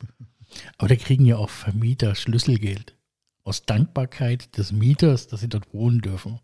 Aber 0.77 0.87
da 0.87 0.95
kriegen 0.95 1.25
ja 1.25 1.37
auch 1.37 1.49
Vermieter 1.49 2.15
Schlüsselgeld. 2.15 2.95
Aus 3.43 3.63
Dankbarkeit 3.63 4.57
des 4.57 4.71
Mieters, 4.71 5.27
dass 5.27 5.41
sie 5.41 5.49
dort 5.49 5.71
wohnen 5.71 6.01
dürfen. 6.01 6.39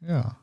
Ja. 0.00 0.36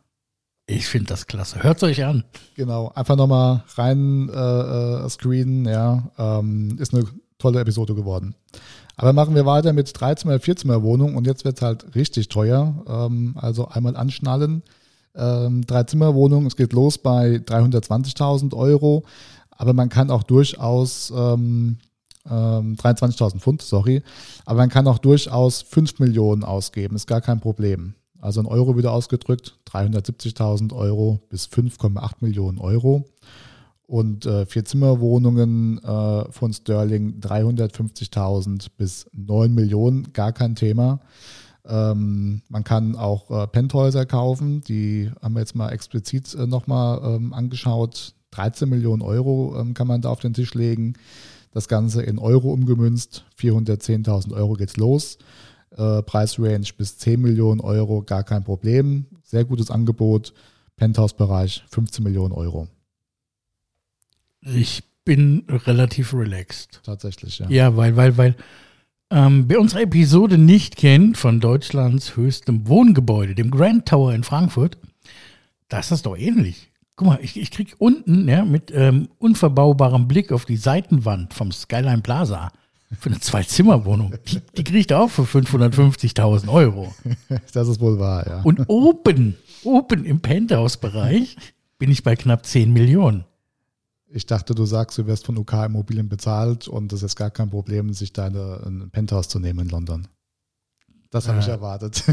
Ich 0.66 0.88
finde 0.88 1.08
das 1.08 1.28
klasse. 1.28 1.62
Hört 1.62 1.84
euch 1.84 2.06
an. 2.06 2.24
Genau, 2.56 2.92
einfach 2.96 3.18
nochmal 3.18 3.64
rein 3.76 4.30
äh, 4.30 5.06
äh, 5.06 5.10
screenen, 5.10 5.66
ja. 5.66 6.12
Ähm, 6.18 6.78
ist 6.80 6.94
eine 6.94 7.06
tolle 7.38 7.60
Episode 7.60 7.96
geworden. 7.96 8.36
Aber 8.96 9.12
machen 9.12 9.36
wir 9.36 9.46
weiter 9.46 9.74
mit 9.74 9.92
13 10.00 10.40
14 10.40 10.82
Wohnung 10.84 11.16
und 11.16 11.28
jetzt 11.28 11.44
wird 11.44 11.58
es 11.58 11.62
halt 11.62 11.96
richtig 11.96 12.30
teuer. 12.30 12.84
Ähm, 12.88 13.36
also 13.38 13.68
einmal 13.68 13.98
anschnallen. 13.98 14.64
Ähm, 15.16 15.66
Drei-Zimmer-Wohnung, 15.66 16.46
es 16.46 16.56
geht 16.56 16.74
los 16.74 16.98
bei 16.98 17.36
320.000 17.36 18.56
Euro, 18.56 19.04
aber 19.52 19.74
man 19.74 19.90
kann 19.90 20.10
auch 20.10 20.24
durchaus 20.24 21.14
ähm, 21.16 21.78
ähm, 22.28 22.76
23.000 22.76 23.40
Pfund, 23.40 23.62
sorry, 23.62 24.02
aber 24.46 24.58
man 24.58 24.70
kann 24.70 24.88
auch 24.88 24.98
durchaus 24.98 25.62
5 25.62 26.00
Millionen 26.00 26.44
ausgeben, 26.44 26.96
ist 26.96 27.06
gar 27.06 27.22
kein 27.22 27.40
Problem. 27.42 27.94
Also 28.24 28.40
in 28.40 28.48
Euro 28.48 28.78
wieder 28.78 28.94
ausgedrückt, 28.94 29.58
370.000 29.70 30.74
Euro 30.74 31.20
bis 31.28 31.48
5,8 31.48 32.14
Millionen 32.22 32.58
Euro. 32.58 33.04
Und 33.86 34.26
äh, 34.26 34.46
Vier-Zimmer-Wohnungen 34.46 35.84
äh, 35.84 36.32
von 36.32 36.54
Sterling 36.54 37.20
350.000 37.20 38.68
bis 38.78 39.08
9 39.12 39.54
Millionen, 39.54 40.14
gar 40.14 40.32
kein 40.32 40.56
Thema. 40.56 41.02
Ähm, 41.66 42.44
man 42.48 42.64
kann 42.64 42.96
auch 42.96 43.30
äh, 43.30 43.46
Penthäuser 43.48 44.06
kaufen, 44.06 44.62
die 44.62 45.12
haben 45.22 45.34
wir 45.34 45.42
jetzt 45.42 45.56
mal 45.56 45.72
explizit 45.72 46.34
äh, 46.34 46.48
nochmal 46.48 47.02
ähm, 47.04 47.34
angeschaut. 47.34 48.16
13 48.32 48.70
Millionen 48.70 49.02
Euro 49.02 49.60
ähm, 49.60 49.74
kann 49.74 49.88
man 49.88 50.02
da 50.02 50.08
auf 50.08 50.22
den 50.22 50.34
Tisch 50.34 50.54
legen. 50.54 50.94
Das 51.52 51.68
Ganze 51.68 52.02
in 52.02 52.20
Euro 52.20 52.54
umgemünzt, 52.54 53.26
410.000 53.38 54.34
Euro 54.34 54.54
geht's 54.54 54.78
los. 54.78 55.18
Äh, 55.78 56.04
Preisrange 56.04 56.68
bis 56.78 56.98
10 56.98 57.22
Millionen 57.22 57.62
Euro, 57.62 58.02
gar 58.04 58.24
kein 58.24 58.44
Problem. 58.44 59.06
Sehr 59.24 59.46
gutes 59.46 59.72
Angebot. 59.72 60.34
Penthouse-Bereich 60.76 61.64
15 61.70 62.04
Millionen 62.04 62.34
Euro. 62.34 62.68
Ich 64.42 64.84
bin 65.06 65.46
relativ 65.50 66.14
relaxed. 66.14 66.82
Tatsächlich, 66.84 67.40
ja. 67.40 67.50
Ja, 67.50 67.78
weil, 67.78 67.96
weil, 67.96 68.18
weil 68.18 68.36
ähm, 69.10 69.46
wer 69.48 69.60
unsere 69.60 69.84
Episode 69.84 70.38
nicht 70.38 70.76
kennt 70.76 71.18
von 71.18 71.40
Deutschlands 71.40 72.16
höchstem 72.16 72.68
Wohngebäude, 72.68 73.36
dem 73.36 73.52
Grand 73.52 73.88
Tower 73.88 74.14
in 74.14 74.24
Frankfurt, 74.24 74.78
das 75.70 75.92
ist 75.92 76.06
doch 76.06 76.18
ähnlich. 76.18 76.72
Guck 76.96 77.08
mal, 77.08 77.20
ich, 77.22 77.40
ich 77.40 77.52
krieg 77.52 77.76
unten 77.80 78.28
ja, 78.28 78.46
mit 78.46 78.72
ähm, 78.74 79.10
unverbaubarem 79.20 80.08
Blick 80.08 80.32
auf 80.32 80.46
die 80.46 80.58
Seitenwand 80.58 81.34
vom 81.34 81.52
Skyline 81.52 82.02
Plaza 82.02 82.52
für 83.00 83.10
eine 83.10 83.20
Zwei-Zimmer-Wohnung. 83.20 84.14
Die, 84.28 84.42
die 84.58 84.64
kriege 84.64 84.80
ich 84.80 84.94
auch 84.94 85.10
für 85.10 85.24
550.000 85.24 86.48
Euro. 86.50 86.94
Das 87.54 87.68
ist 87.68 87.80
wohl 87.80 88.00
wahr, 88.00 88.26
ja. 88.28 88.42
Und 88.42 88.68
oben, 88.68 89.38
oben 89.64 90.06
im 90.06 90.22
Penthouse-Bereich 90.22 91.38
bin 91.78 91.92
ich 91.92 92.04
bei 92.04 92.16
knapp 92.16 92.46
10 92.46 92.72
Millionen. 92.74 93.26
Ich 94.08 94.26
dachte, 94.26 94.54
du 94.54 94.66
sagst, 94.66 94.98
du 94.98 95.08
wirst 95.08 95.26
von 95.26 95.38
UK 95.38 95.66
Immobilien 95.66 96.10
bezahlt 96.10 96.68
und 96.68 96.94
es 96.94 97.04
ist 97.04 97.16
gar 97.16 97.32
kein 97.32 97.50
Problem, 97.50 97.94
sich 97.94 98.14
deine 98.14 98.62
ein 98.66 98.90
Penthouse 98.92 99.28
zu 99.28 99.40
nehmen 99.40 99.60
in 99.60 99.70
London. 99.70 100.08
Das 101.14 101.28
habe 101.28 101.38
äh, 101.38 101.42
ich 101.42 101.48
erwartet. 101.48 102.04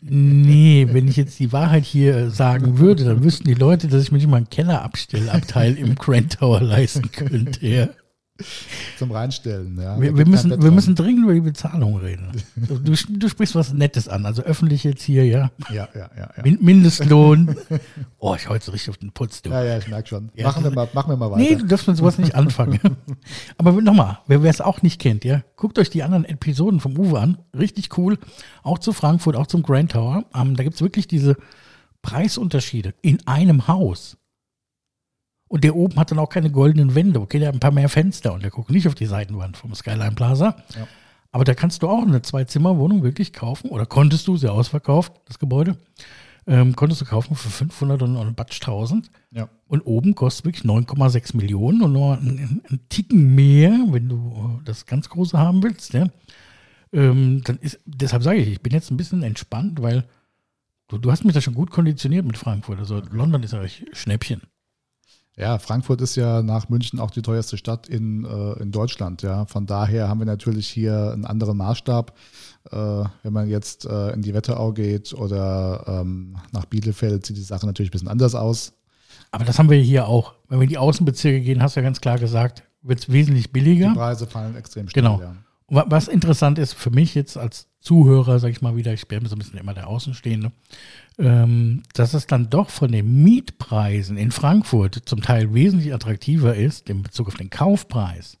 Nee, 0.00 0.88
wenn 0.90 1.08
ich 1.08 1.16
jetzt 1.16 1.38
die 1.38 1.52
Wahrheit 1.52 1.84
hier 1.84 2.30
sagen 2.30 2.78
würde, 2.78 3.04
dann 3.04 3.24
wüssten 3.24 3.44
die 3.44 3.54
Leute, 3.54 3.88
dass 3.88 4.02
ich 4.02 4.12
mir 4.12 4.18
nicht 4.18 4.28
mal 4.28 4.36
einen 4.36 4.50
Kellerabstellabteil 4.50 5.76
im 5.76 5.94
Grand 5.96 6.38
Tower 6.38 6.60
leisten 6.60 7.10
könnte. 7.10 7.94
Zum 8.98 9.10
Reinstellen, 9.10 9.78
ja. 9.80 10.00
Wir, 10.00 10.16
wir 10.16 10.26
müssen, 10.26 10.62
wir 10.62 10.70
müssen 10.70 10.94
dringend 10.94 11.24
über 11.24 11.34
die 11.34 11.40
Bezahlung 11.40 11.96
reden. 11.96 12.30
Du, 12.56 12.94
du, 12.94 13.28
sprichst 13.28 13.54
was 13.54 13.72
Nettes 13.72 14.08
an, 14.08 14.26
also 14.26 14.42
öffentlich 14.42 14.84
jetzt 14.84 15.02
hier, 15.02 15.24
ja. 15.24 15.50
Ja, 15.70 15.88
ja, 15.94 16.10
ja. 16.16 16.30
ja. 16.36 16.56
Mindestlohn. 16.60 17.56
Oh, 18.18 18.34
ich 18.34 18.48
heute 18.48 18.64
so 18.64 18.72
richtig 18.72 18.90
auf 18.90 18.96
den 18.96 19.12
Putz, 19.12 19.42
du. 19.42 19.50
Ja, 19.50 19.62
ja, 19.62 19.78
ich 19.78 19.86
merke 19.88 20.08
schon. 20.08 20.30
Ja. 20.34 20.48
Machen, 20.48 20.64
wir 20.64 20.70
mal, 20.70 20.88
machen 20.94 21.10
wir 21.10 21.16
mal 21.16 21.30
weiter. 21.30 21.42
Nee, 21.42 21.54
du 21.54 21.66
darfst 21.66 21.86
mit 21.86 21.96
sowas 21.96 22.18
nicht 22.18 22.34
anfangen. 22.34 22.80
Aber 23.56 23.72
nochmal, 23.72 24.18
wer 24.26 24.42
es 24.42 24.60
auch 24.60 24.82
nicht 24.82 25.00
kennt, 25.00 25.24
ja, 25.24 25.42
guckt 25.54 25.78
euch 25.78 25.90
die 25.90 26.02
anderen 26.02 26.24
Episoden 26.24 26.80
vom 26.80 26.98
Uwe 26.98 27.20
an. 27.20 27.38
Richtig 27.56 27.96
cool. 27.98 28.18
Auch 28.62 28.78
zu 28.78 28.92
Frankfurt, 28.92 29.36
auch 29.36 29.46
zum 29.46 29.62
Grand 29.62 29.92
Tower. 29.92 30.24
Ähm, 30.34 30.56
da 30.56 30.64
gibt 30.64 30.74
es 30.74 30.82
wirklich 30.82 31.06
diese 31.06 31.36
Preisunterschiede 32.02 32.94
in 33.02 33.24
einem 33.26 33.68
Haus. 33.68 34.16
Und 35.48 35.62
der 35.64 35.76
oben 35.76 35.96
hat 35.96 36.10
dann 36.10 36.18
auch 36.18 36.28
keine 36.28 36.50
goldenen 36.50 36.94
Wände. 36.94 37.20
Okay, 37.20 37.38
der 37.38 37.48
hat 37.48 37.54
ein 37.54 37.60
paar 37.60 37.70
mehr 37.70 37.88
Fenster 37.88 38.32
und 38.32 38.42
der 38.42 38.50
guckt 38.50 38.70
nicht 38.70 38.88
auf 38.88 38.94
die 38.94 39.06
Seitenwand 39.06 39.56
vom 39.56 39.74
Skyline 39.74 40.12
Plaza. 40.12 40.56
Ja. 40.74 40.88
Aber 41.30 41.44
da 41.44 41.54
kannst 41.54 41.82
du 41.82 41.88
auch 41.88 42.02
eine 42.02 42.22
Zwei-Zimmer-Wohnung 42.22 43.02
wirklich 43.02 43.32
kaufen. 43.32 43.70
Oder 43.70 43.86
konntest 43.86 44.26
du, 44.26 44.36
sie 44.36 44.50
ausverkauft, 44.50 45.12
das 45.26 45.38
Gebäude. 45.38 45.76
Ähm, 46.48 46.76
konntest 46.76 47.00
du 47.00 47.04
kaufen 47.04 47.34
für 47.34 47.50
500 47.50 48.02
und 48.02 48.16
ein 48.16 48.34
Batsch 48.34 48.60
1000. 48.62 49.10
Ja. 49.32 49.48
Und 49.66 49.82
oben 49.82 50.14
kostet 50.14 50.46
wirklich 50.46 50.64
9,6 50.64 51.36
Millionen 51.36 51.82
und 51.82 51.92
nur 51.92 52.16
einen, 52.16 52.62
einen, 52.68 52.88
Ticken 52.88 53.34
mehr, 53.34 53.72
wenn 53.90 54.08
du 54.08 54.60
das 54.64 54.86
ganz 54.86 55.08
große 55.08 55.36
haben 55.38 55.62
willst. 55.62 55.92
Ja. 55.92 56.06
Ähm, 56.92 57.42
dann 57.44 57.58
ist, 57.58 57.80
deshalb 57.84 58.22
sage 58.22 58.38
ich, 58.38 58.48
ich 58.48 58.60
bin 58.60 58.72
jetzt 58.72 58.90
ein 58.90 58.96
bisschen 58.96 59.22
entspannt, 59.22 59.82
weil 59.82 60.04
du, 60.88 60.98
du 60.98 61.10
hast 61.10 61.24
mich 61.24 61.34
da 61.34 61.40
schon 61.40 61.54
gut 61.54 61.70
konditioniert 61.70 62.24
mit 62.24 62.38
Frankfurt. 62.38 62.78
Also 62.78 63.02
London 63.10 63.42
ist 63.42 63.54
eigentlich 63.54 63.84
Schnäppchen. 63.92 64.42
Ja, 65.38 65.58
Frankfurt 65.58 66.00
ist 66.00 66.16
ja 66.16 66.42
nach 66.42 66.70
München 66.70 66.98
auch 66.98 67.10
die 67.10 67.20
teuerste 67.20 67.58
Stadt 67.58 67.88
in, 67.88 68.24
äh, 68.24 68.62
in 68.62 68.72
Deutschland. 68.72 69.20
Ja, 69.20 69.44
von 69.44 69.66
daher 69.66 70.08
haben 70.08 70.18
wir 70.18 70.24
natürlich 70.24 70.66
hier 70.66 71.12
einen 71.12 71.26
anderen 71.26 71.58
Maßstab. 71.58 72.16
Äh, 72.70 72.76
wenn 73.22 73.32
man 73.32 73.48
jetzt 73.48 73.84
äh, 73.84 74.12
in 74.12 74.22
die 74.22 74.32
Wetterau 74.32 74.72
geht 74.72 75.12
oder 75.12 75.84
ähm, 75.86 76.36
nach 76.52 76.64
Bielefeld, 76.64 77.26
sieht 77.26 77.36
die 77.36 77.42
Sache 77.42 77.66
natürlich 77.66 77.90
ein 77.90 77.92
bisschen 77.92 78.08
anders 78.08 78.34
aus. 78.34 78.72
Aber 79.30 79.44
das 79.44 79.58
haben 79.58 79.68
wir 79.68 79.78
hier 79.78 80.08
auch. 80.08 80.34
Wenn 80.48 80.58
wir 80.58 80.64
in 80.64 80.70
die 80.70 80.78
Außenbezirke 80.78 81.42
gehen, 81.42 81.62
hast 81.62 81.76
du 81.76 81.80
ja 81.80 81.84
ganz 81.84 82.00
klar 82.00 82.18
gesagt, 82.18 82.62
wird 82.80 83.00
es 83.00 83.12
wesentlich 83.12 83.52
billiger. 83.52 83.88
Die 83.90 83.94
Preise 83.94 84.26
fallen 84.26 84.56
extrem 84.56 84.88
schnell. 84.88 85.02
Genau. 85.02 85.20
Ja. 85.20 85.36
Was 85.68 86.06
interessant 86.06 86.60
ist 86.60 86.74
für 86.74 86.90
mich 86.90 87.16
jetzt 87.16 87.36
als 87.36 87.68
Zuhörer, 87.80 88.38
sage 88.38 88.52
ich 88.52 88.62
mal 88.62 88.76
wieder, 88.76 88.92
ich 88.92 89.08
bin 89.08 89.26
so 89.26 89.34
ein 89.34 89.38
bisschen 89.40 89.58
immer 89.58 89.74
der 89.74 89.88
Außenstehende, 89.88 90.52
ähm, 91.18 91.82
dass 91.94 92.14
es 92.14 92.28
dann 92.28 92.50
doch 92.50 92.70
von 92.70 92.92
den 92.92 93.24
Mietpreisen 93.24 94.16
in 94.16 94.30
Frankfurt 94.30 95.02
zum 95.06 95.22
Teil 95.22 95.54
wesentlich 95.54 95.92
attraktiver 95.92 96.54
ist, 96.54 96.88
in 96.88 97.02
Bezug 97.02 97.26
auf 97.26 97.34
den 97.34 97.50
Kaufpreis, 97.50 98.38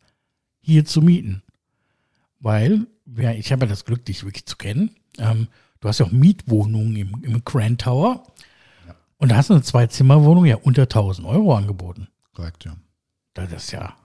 hier 0.60 0.84
zu 0.84 1.02
mieten. 1.02 1.42
Weil, 2.38 2.86
ja, 3.16 3.32
ich 3.32 3.50
habe 3.50 3.64
ja 3.64 3.70
das 3.70 3.84
Glück, 3.84 4.04
dich 4.04 4.22
wirklich 4.22 4.46
zu 4.46 4.56
kennen. 4.56 4.90
Ähm, 5.18 5.48
du 5.80 5.88
hast 5.88 5.98
ja 5.98 6.06
auch 6.06 6.12
Mietwohnungen 6.12 6.94
im, 6.94 7.24
im 7.24 7.44
Grand 7.44 7.80
Tower. 7.80 8.22
Ja. 8.86 8.94
Und 9.18 9.32
da 9.32 9.36
hast 9.36 9.50
du 9.50 9.54
eine 9.54 9.62
Zwei-Zimmer-Wohnung 9.62 10.44
ja 10.44 10.56
unter 10.56 10.82
1000 10.82 11.26
Euro 11.26 11.56
angeboten. 11.56 12.06
Korrekt, 12.34 12.66
ja. 12.66 12.76
Das 13.34 13.52
ist 13.52 13.72
ja 13.72 13.96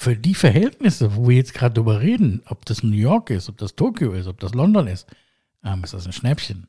für 0.00 0.16
die 0.16 0.34
Verhältnisse, 0.34 1.14
wo 1.14 1.28
wir 1.28 1.36
jetzt 1.36 1.52
gerade 1.52 1.74
drüber 1.74 2.00
reden, 2.00 2.40
ob 2.46 2.64
das 2.64 2.82
New 2.82 2.96
York 2.96 3.28
ist, 3.28 3.50
ob 3.50 3.58
das 3.58 3.76
Tokio 3.76 4.12
ist, 4.12 4.28
ob 4.28 4.40
das 4.40 4.54
London 4.54 4.86
ist, 4.86 5.06
ähm, 5.62 5.84
ist 5.84 5.92
das 5.92 6.06
ein 6.06 6.14
Schnäppchen. 6.14 6.68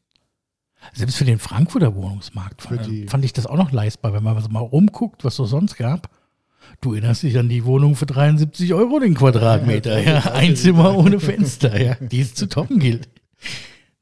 Selbst 0.91 1.15
für 1.15 1.23
den 1.23 1.39
Frankfurter 1.39 1.95
Wohnungsmarkt 1.95 2.61
fand, 2.61 3.09
fand, 3.09 3.23
ich 3.23 3.31
das 3.31 3.45
auch 3.47 3.55
noch 3.55 3.71
leistbar, 3.71 4.11
wenn 4.11 4.23
man 4.23 4.35
mal 4.51 4.59
rumguckt, 4.59 5.23
was 5.23 5.39
es 5.39 5.49
sonst 5.49 5.77
gab. 5.77 6.09
Du 6.81 6.91
erinnerst 6.91 7.23
dich 7.23 7.37
an 7.37 7.47
die 7.47 7.63
Wohnung 7.63 7.95
für 7.95 8.05
73 8.05 8.73
Euro 8.73 8.99
den 8.99 9.13
Quadratmeter, 9.13 10.01
ja, 10.01 10.19
ja. 10.19 10.31
ein 10.33 10.57
Zimmer 10.57 10.97
ohne 10.97 11.21
Fenster, 11.21 11.81
ja, 11.81 11.95
die 12.01 12.19
es 12.19 12.33
zu 12.33 12.49
toppen 12.49 12.79
gilt. 12.79 13.07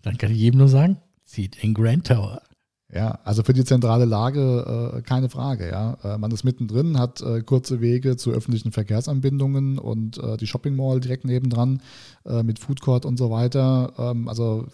Dann 0.01 0.17
kann 0.17 0.31
ich 0.31 0.39
jedem 0.39 0.57
nur 0.57 0.69
sagen, 0.69 0.97
zieht 1.25 1.61
den 1.61 1.75
Grand 1.75 2.07
Tower. 2.07 2.41
Ja, 2.91 3.19
also 3.23 3.43
für 3.43 3.53
die 3.53 3.65
zentrale 3.65 4.05
Lage 4.05 4.93
äh, 4.95 5.01
keine 5.03 5.29
Frage. 5.29 5.69
Ja, 5.69 5.97
äh, 6.03 6.17
man 6.17 6.31
ist 6.31 6.43
mittendrin, 6.43 6.97
hat 6.97 7.21
äh, 7.21 7.41
kurze 7.41 7.81
Wege 7.81 8.17
zu 8.17 8.31
öffentlichen 8.31 8.71
Verkehrsanbindungen 8.71 9.77
und 9.77 10.17
äh, 10.17 10.37
die 10.37 10.47
Shopping 10.47 10.75
Mall 10.75 10.99
direkt 10.99 11.23
nebendran 11.23 11.81
äh, 12.25 12.41
mit 12.41 12.57
Food 12.57 12.81
Court 12.81 13.05
und 13.05 13.17
so 13.17 13.29
weiter. 13.29 13.93
Ähm, 13.99 14.27
also 14.27 14.65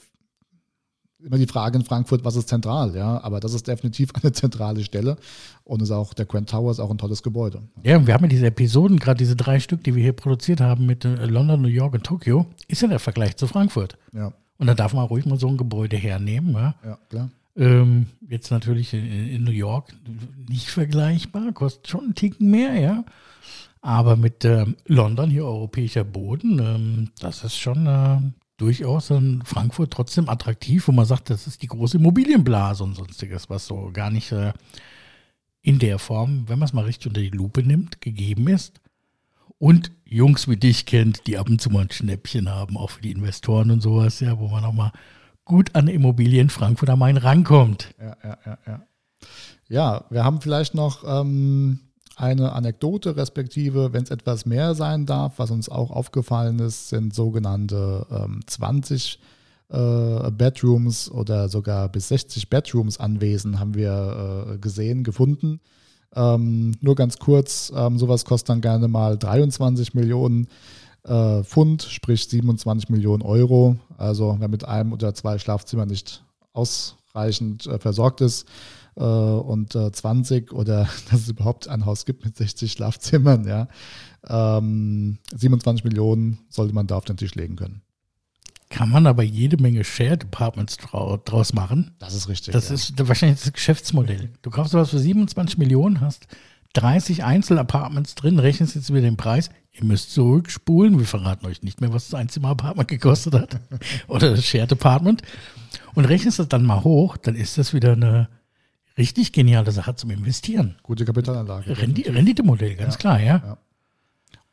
immer 1.22 1.38
die 1.38 1.48
Frage 1.48 1.78
in 1.78 1.84
Frankfurt, 1.84 2.24
was 2.24 2.38
ist 2.38 2.48
zentral? 2.48 2.96
Ja, 2.96 3.22
aber 3.22 3.42
das 3.42 3.54
ist 3.54 3.68
definitiv 3.68 4.12
eine 4.22 4.32
zentrale 4.32 4.86
Stelle 4.86 5.18
und 5.66 5.82
ist 5.82 5.92
auch 5.92 6.14
der 6.14 6.26
Grand 6.26 6.50
Tower 6.50 6.72
ist 6.72 6.80
auch 6.80 6.92
ein 6.92 6.98
tolles 6.98 7.22
Gebäude. 7.22 7.64
Ja, 7.84 8.08
wir 8.08 8.14
haben 8.14 8.24
ja 8.24 8.30
diese 8.30 8.46
Episoden, 8.46 8.98
gerade 8.98 9.18
diese 9.18 9.36
drei 9.36 9.60
Stück, 9.60 9.84
die 9.84 9.94
wir 9.94 10.04
hier 10.04 10.14
produziert 10.14 10.62
haben 10.62 10.86
mit 10.86 11.04
London, 11.04 11.62
New 11.62 11.68
York 11.68 11.96
und 11.96 12.04
Tokio, 12.04 12.46
ist 12.70 12.82
ja 12.82 12.88
der 12.88 13.00
Vergleich 13.00 13.36
zu 13.36 13.48
Frankfurt. 13.48 13.98
Ja. 14.14 14.32
Und 14.58 14.68
da 14.68 14.74
darf 14.74 14.94
man 14.94 15.06
ruhig 15.06 15.26
mal 15.26 15.38
so 15.38 15.50
ein 15.50 15.58
Gebäude 15.58 15.98
hernehmen. 15.98 16.54
Ja, 16.54 16.76
ja 16.86 16.98
klar. 17.10 17.30
Ähm, 17.58 18.08
jetzt 18.28 18.52
natürlich 18.52 18.94
in, 18.94 19.06
in, 19.06 19.44
New 19.44 19.52
York 19.52 19.94
nicht 20.50 20.70
vergleichbar, 20.70 21.54
kostet 21.54 21.88
schon 21.88 22.04
einen 22.06 22.16
Ticken 22.16 22.52
mehr, 22.52 22.76
ja. 22.76 23.06
Aber 23.82 24.16
mit 24.16 24.44
ähm, 24.44 24.76
London, 24.88 25.30
hier 25.30 25.46
europäischer 25.46 26.04
Boden, 26.04 26.60
ähm, 26.60 27.12
das 27.20 27.44
ist 27.44 27.58
schon 27.58 27.86
äh, 27.88 28.20
durchaus 28.58 29.10
in 29.10 29.42
Frankfurt 29.46 29.92
trotzdem 29.92 30.28
attraktiv, 30.28 30.88
wo 30.88 30.92
man 30.92 31.06
sagt, 31.06 31.30
das 31.30 31.48
ist 31.48 31.62
die 31.62 31.68
große 31.68 31.98
Immobilienblase 31.98 32.84
und 32.84 32.96
sonstiges, 32.96 33.50
was 33.50 33.68
so 33.68 33.92
gar 33.94 34.10
nicht 34.10 34.32
äh, 34.32 34.54
in 35.62 35.80
der 35.80 36.00
Form, 36.00 36.48
wenn 36.48 36.60
man 36.60 36.68
es 36.68 36.74
mal 36.74 36.86
richtig 36.86 37.08
unter 37.08 37.22
die 37.22 37.30
Lupe 37.30 37.64
nimmt, 37.64 38.02
gegeben 38.02 38.48
ist. 38.48 38.82
und 39.58 39.92
Jungs 40.04 40.48
wie 40.48 40.58
dich 40.58 40.86
kennt, 40.86 41.28
die 41.28 41.38
ab 41.38 41.50
und 41.50 41.62
zu 41.62 41.70
mal 41.70 41.84
ein 41.84 41.92
Schnäppchen 41.92 42.50
haben, 42.50 42.78
auch 42.78 42.92
für 42.92 43.02
die 43.02 43.12
Investoren 43.12 43.72
und 43.72 43.82
sowas, 43.82 44.20
ja, 44.20 44.38
wo 44.40 44.48
man 44.48 44.66
auch 44.66 44.74
mal 44.74 44.92
gut 45.46 45.76
an 45.76 45.88
Immobilien 45.88 46.50
Frankfurt 46.50 46.90
am 46.90 47.00
Main 47.00 47.18
rankommt. 47.18 47.94
Ja, 48.00 48.18
ja, 48.24 48.38
ja, 48.46 48.58
ja. 48.68 48.82
Ja, 49.68 50.06
wir 50.10 50.24
haben 50.24 50.42
vielleicht 50.42 50.76
noch 50.76 51.04
ähm, 51.08 51.80
eine 52.16 52.54
Anekdote, 52.54 53.18
respektive, 53.18 53.94
wenn 53.94 54.04
es 54.04 54.12
etwas 54.12 54.46
mehr 54.46 54.76
sein 54.76 55.06
darf, 55.06 55.40
was 55.40 55.50
uns 55.52 55.70
auch 55.70 55.92
aufgefallen 55.92 56.60
ist, 56.60 56.90
sind 56.90 57.16
sogenannte 57.16 58.06
ähm, 58.12 58.42
20 58.46 59.20
äh, 59.70 60.32
Bedrooms 60.32 61.10
oder 61.10 61.50
sogar 61.50 61.90
bis 61.90 62.10
60 62.10 62.50
Bedrooms 62.50 63.00
Anwesen 63.00 63.60
haben 63.60 63.74
wir 63.74 64.54
äh, 64.54 64.58
gesehen, 64.60 65.04
gefunden. 65.04 65.60
Ähm, 66.16 66.76
nur 66.82 66.96
ganz 66.96 67.18
kurz, 67.18 67.74
ähm, 67.76 67.98
sowas 67.98 68.24
kostet 68.24 68.50
dann 68.50 68.62
gerne 68.62 68.88
mal 68.88 69.18
23 69.18 69.96
Millionen 69.96 70.48
äh, 71.06 71.44
Pfund, 71.44 71.84
sprich 71.84 72.28
27 72.28 72.90
Millionen 72.90 73.22
Euro. 73.22 73.78
Also 73.98 74.36
wer 74.40 74.48
mit 74.48 74.66
einem 74.66 74.94
oder 74.94 75.14
zwei 75.14 75.40
Schlafzimmern 75.40 75.88
nicht 75.88 76.24
ausreichend 76.54 77.68
äh, 77.68 77.80
versorgt 77.80 78.22
ist, 78.22 78.46
äh, 78.98 79.02
und 79.02 79.76
äh, 79.76 79.92
20 79.92 80.54
oder 80.54 80.88
dass 81.12 81.22
es 81.22 81.30
überhaupt 81.30 81.68
ein 81.68 81.86
Haus 81.86 82.06
gibt 82.06 82.26
mit 82.26 82.38
60 82.38 82.72
Schlafzimmern, 82.72 83.48
ja. 83.48 83.68
Ähm, 84.28 85.20
27 85.36 85.84
Millionen 85.84 86.40
sollte 86.50 86.74
man 86.74 86.88
da 86.88 86.96
auf 86.96 87.06
den 87.06 87.18
Tisch 87.18 87.36
legen 87.36 87.56
können. 87.56 87.82
Kann 88.70 88.90
man 88.90 89.06
aber 89.06 89.22
jede 89.22 89.62
Menge 89.62 89.84
Shared 89.84 90.24
Apartments 90.24 90.78
draus 90.78 91.54
machen. 91.54 91.92
Das 92.00 92.16
ist 92.16 92.28
richtig. 92.28 92.54
Das 92.54 92.70
ja. 92.70 92.76
ist 92.76 93.08
wahrscheinlich 93.08 93.40
das 93.40 93.54
Geschäftsmodell. 93.54 94.32
Du 94.42 94.50
kaufst 94.50 94.74
was 94.74 94.90
für 94.90 94.98
27 94.98 95.60
Millionen, 95.60 96.02
hast 96.02 96.28
30 96.74 97.24
Einzelapartments 97.24 98.16
drin, 98.16 98.40
rechnest 98.40 98.76
jetzt 98.76 98.90
über 98.90 99.02
den 99.02 99.18
Preis. 99.18 99.50
Ihr 99.78 99.86
müsst 99.86 100.12
zurückspulen. 100.12 100.98
Wir 100.98 101.06
verraten 101.06 101.46
euch 101.46 101.62
nicht 101.62 101.82
mehr, 101.82 101.94
was 101.94 102.10
das 102.10 102.20
Einzimmer-Apartment 102.20 102.88
gekostet 102.88 103.34
hat. 103.34 103.60
Oder 104.08 104.32
das 104.32 104.46
Shared 104.46 104.72
Apartment. 104.72 105.22
Und 105.96 106.06
rechnest 106.06 106.40
das 106.40 106.48
dann 106.48 106.64
mal 106.64 106.84
hoch, 106.84 107.18
dann 107.18 107.36
ist 107.36 107.58
das 107.58 107.74
wieder 107.74 107.94
eine 107.94 108.30
richtig 108.98 109.34
geniale 109.34 109.72
Sache 109.72 109.96
zum 109.96 110.12
Investieren. 110.12 110.76
Gute 110.84 111.04
Kapitalanlage. 111.04 111.78
Rendi 111.78 112.04
Renditemodell, 112.04 112.76
ganz 112.76 112.94
ja. 112.94 113.00
klar, 113.00 113.20
ja. 113.20 113.42
ja. 113.46 113.58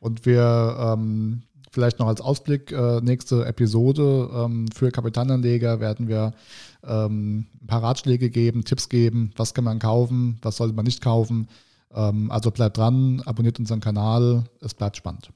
Und 0.00 0.26
wir 0.26 0.76
ähm, 0.80 1.42
vielleicht 1.70 1.98
noch 2.00 2.08
als 2.08 2.20
Ausblick, 2.20 2.72
äh, 2.72 3.00
nächste 3.00 3.44
Episode 3.46 4.30
ähm, 4.34 4.66
für 4.74 4.90
Kapitalanleger 4.90 5.78
werden 5.80 6.08
wir 6.08 6.34
ähm, 6.84 7.46
ein 7.62 7.66
paar 7.66 7.82
Ratschläge 7.82 8.30
geben, 8.30 8.64
Tipps 8.64 8.88
geben, 8.88 9.32
was 9.36 9.54
kann 9.54 9.64
man 9.64 9.78
kaufen, 9.78 10.38
was 10.42 10.56
sollte 10.56 10.74
man 10.74 10.84
nicht 10.84 11.00
kaufen. 11.00 11.48
Ähm, 11.94 12.30
also 12.30 12.50
bleibt 12.50 12.78
dran, 12.78 13.22
abonniert 13.24 13.58
unseren 13.58 13.80
Kanal, 13.80 14.44
es 14.60 14.74
bleibt 14.74 14.96
spannend. 14.96 15.30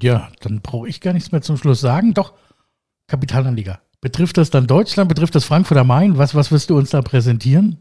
Ja, 0.00 0.30
dann 0.40 0.60
brauche 0.60 0.88
ich 0.88 1.00
gar 1.00 1.12
nichts 1.12 1.32
mehr 1.32 1.42
zum 1.42 1.56
Schluss 1.56 1.80
sagen. 1.80 2.14
Doch, 2.14 2.34
Kapitalanleger. 3.08 3.80
Betrifft 4.00 4.36
das 4.36 4.50
dann 4.50 4.66
Deutschland? 4.66 5.08
Betrifft 5.08 5.34
das 5.34 5.44
Frankfurt 5.44 5.78
am 5.78 5.88
Main? 5.88 6.18
Was, 6.18 6.34
was 6.34 6.50
wirst 6.50 6.70
du 6.70 6.76
uns 6.76 6.90
da 6.90 7.02
präsentieren? 7.02 7.78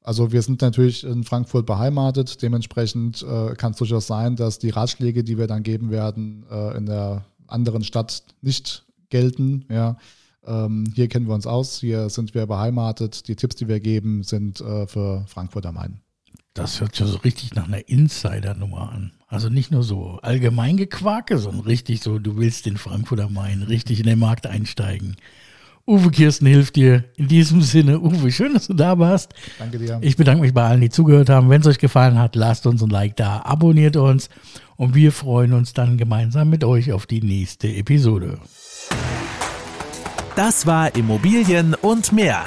Also 0.00 0.30
wir 0.30 0.42
sind 0.42 0.62
natürlich 0.62 1.04
in 1.04 1.24
Frankfurt 1.24 1.66
beheimatet. 1.66 2.40
Dementsprechend 2.40 3.22
äh, 3.22 3.54
kann 3.54 3.72
es 3.72 3.78
durchaus 3.78 4.06
sein, 4.06 4.36
dass 4.36 4.58
die 4.58 4.70
Ratschläge, 4.70 5.24
die 5.24 5.36
wir 5.36 5.48
dann 5.48 5.64
geben 5.64 5.90
werden, 5.90 6.44
äh, 6.50 6.76
in 6.76 6.86
der 6.86 7.24
anderen 7.48 7.82
Stadt 7.82 8.22
nicht 8.40 8.86
gelten. 9.08 9.64
Ja. 9.68 9.96
Ähm, 10.44 10.84
hier 10.94 11.08
kennen 11.08 11.26
wir 11.26 11.34
uns 11.34 11.46
aus, 11.46 11.80
hier 11.80 12.08
sind 12.08 12.34
wir 12.34 12.46
beheimatet. 12.46 13.26
Die 13.26 13.34
Tipps, 13.34 13.56
die 13.56 13.66
wir 13.66 13.80
geben, 13.80 14.22
sind 14.22 14.60
äh, 14.60 14.86
für 14.86 15.24
Frankfurt 15.26 15.66
am 15.66 15.74
Main. 15.74 16.00
Das 16.56 16.80
hört 16.80 16.96
sich 16.96 17.06
so 17.06 17.18
richtig 17.18 17.54
nach 17.54 17.68
einer 17.68 17.86
Insider-Nummer 17.86 18.90
an. 18.90 19.12
Also 19.28 19.50
nicht 19.50 19.70
nur 19.70 19.82
so 19.82 20.18
allgemein 20.22 20.78
Gequake, 20.78 21.36
sondern 21.36 21.66
richtig 21.66 22.00
so, 22.00 22.18
du 22.18 22.38
willst 22.38 22.64
den 22.64 22.78
Frankfurt 22.78 23.20
am 23.20 23.34
Main 23.34 23.62
richtig 23.62 24.00
in 24.00 24.06
den 24.06 24.18
Markt 24.18 24.46
einsteigen. 24.46 25.16
Uwe 25.86 26.10
Kirsten 26.10 26.46
hilft 26.46 26.76
dir. 26.76 27.04
In 27.16 27.28
diesem 27.28 27.60
Sinne, 27.60 28.00
Uwe, 28.00 28.32
schön, 28.32 28.54
dass 28.54 28.68
du 28.68 28.74
da 28.74 28.98
warst. 28.98 29.34
Danke 29.58 29.78
dir. 29.78 29.98
Ich 30.00 30.16
bedanke 30.16 30.40
mich 30.40 30.54
bei 30.54 30.64
allen, 30.64 30.80
die 30.80 30.88
zugehört 30.88 31.28
haben. 31.28 31.50
Wenn 31.50 31.60
es 31.60 31.66
euch 31.66 31.78
gefallen 31.78 32.18
hat, 32.18 32.34
lasst 32.34 32.66
uns 32.66 32.82
ein 32.82 32.88
Like 32.88 33.16
da, 33.16 33.42
abonniert 33.42 33.96
uns 33.96 34.30
und 34.76 34.94
wir 34.94 35.12
freuen 35.12 35.52
uns 35.52 35.74
dann 35.74 35.98
gemeinsam 35.98 36.48
mit 36.48 36.64
euch 36.64 36.90
auf 36.90 37.04
die 37.04 37.20
nächste 37.20 37.68
Episode. 37.68 38.38
Das 40.36 40.66
war 40.66 40.96
Immobilien 40.96 41.74
und 41.74 42.12
mehr. 42.12 42.46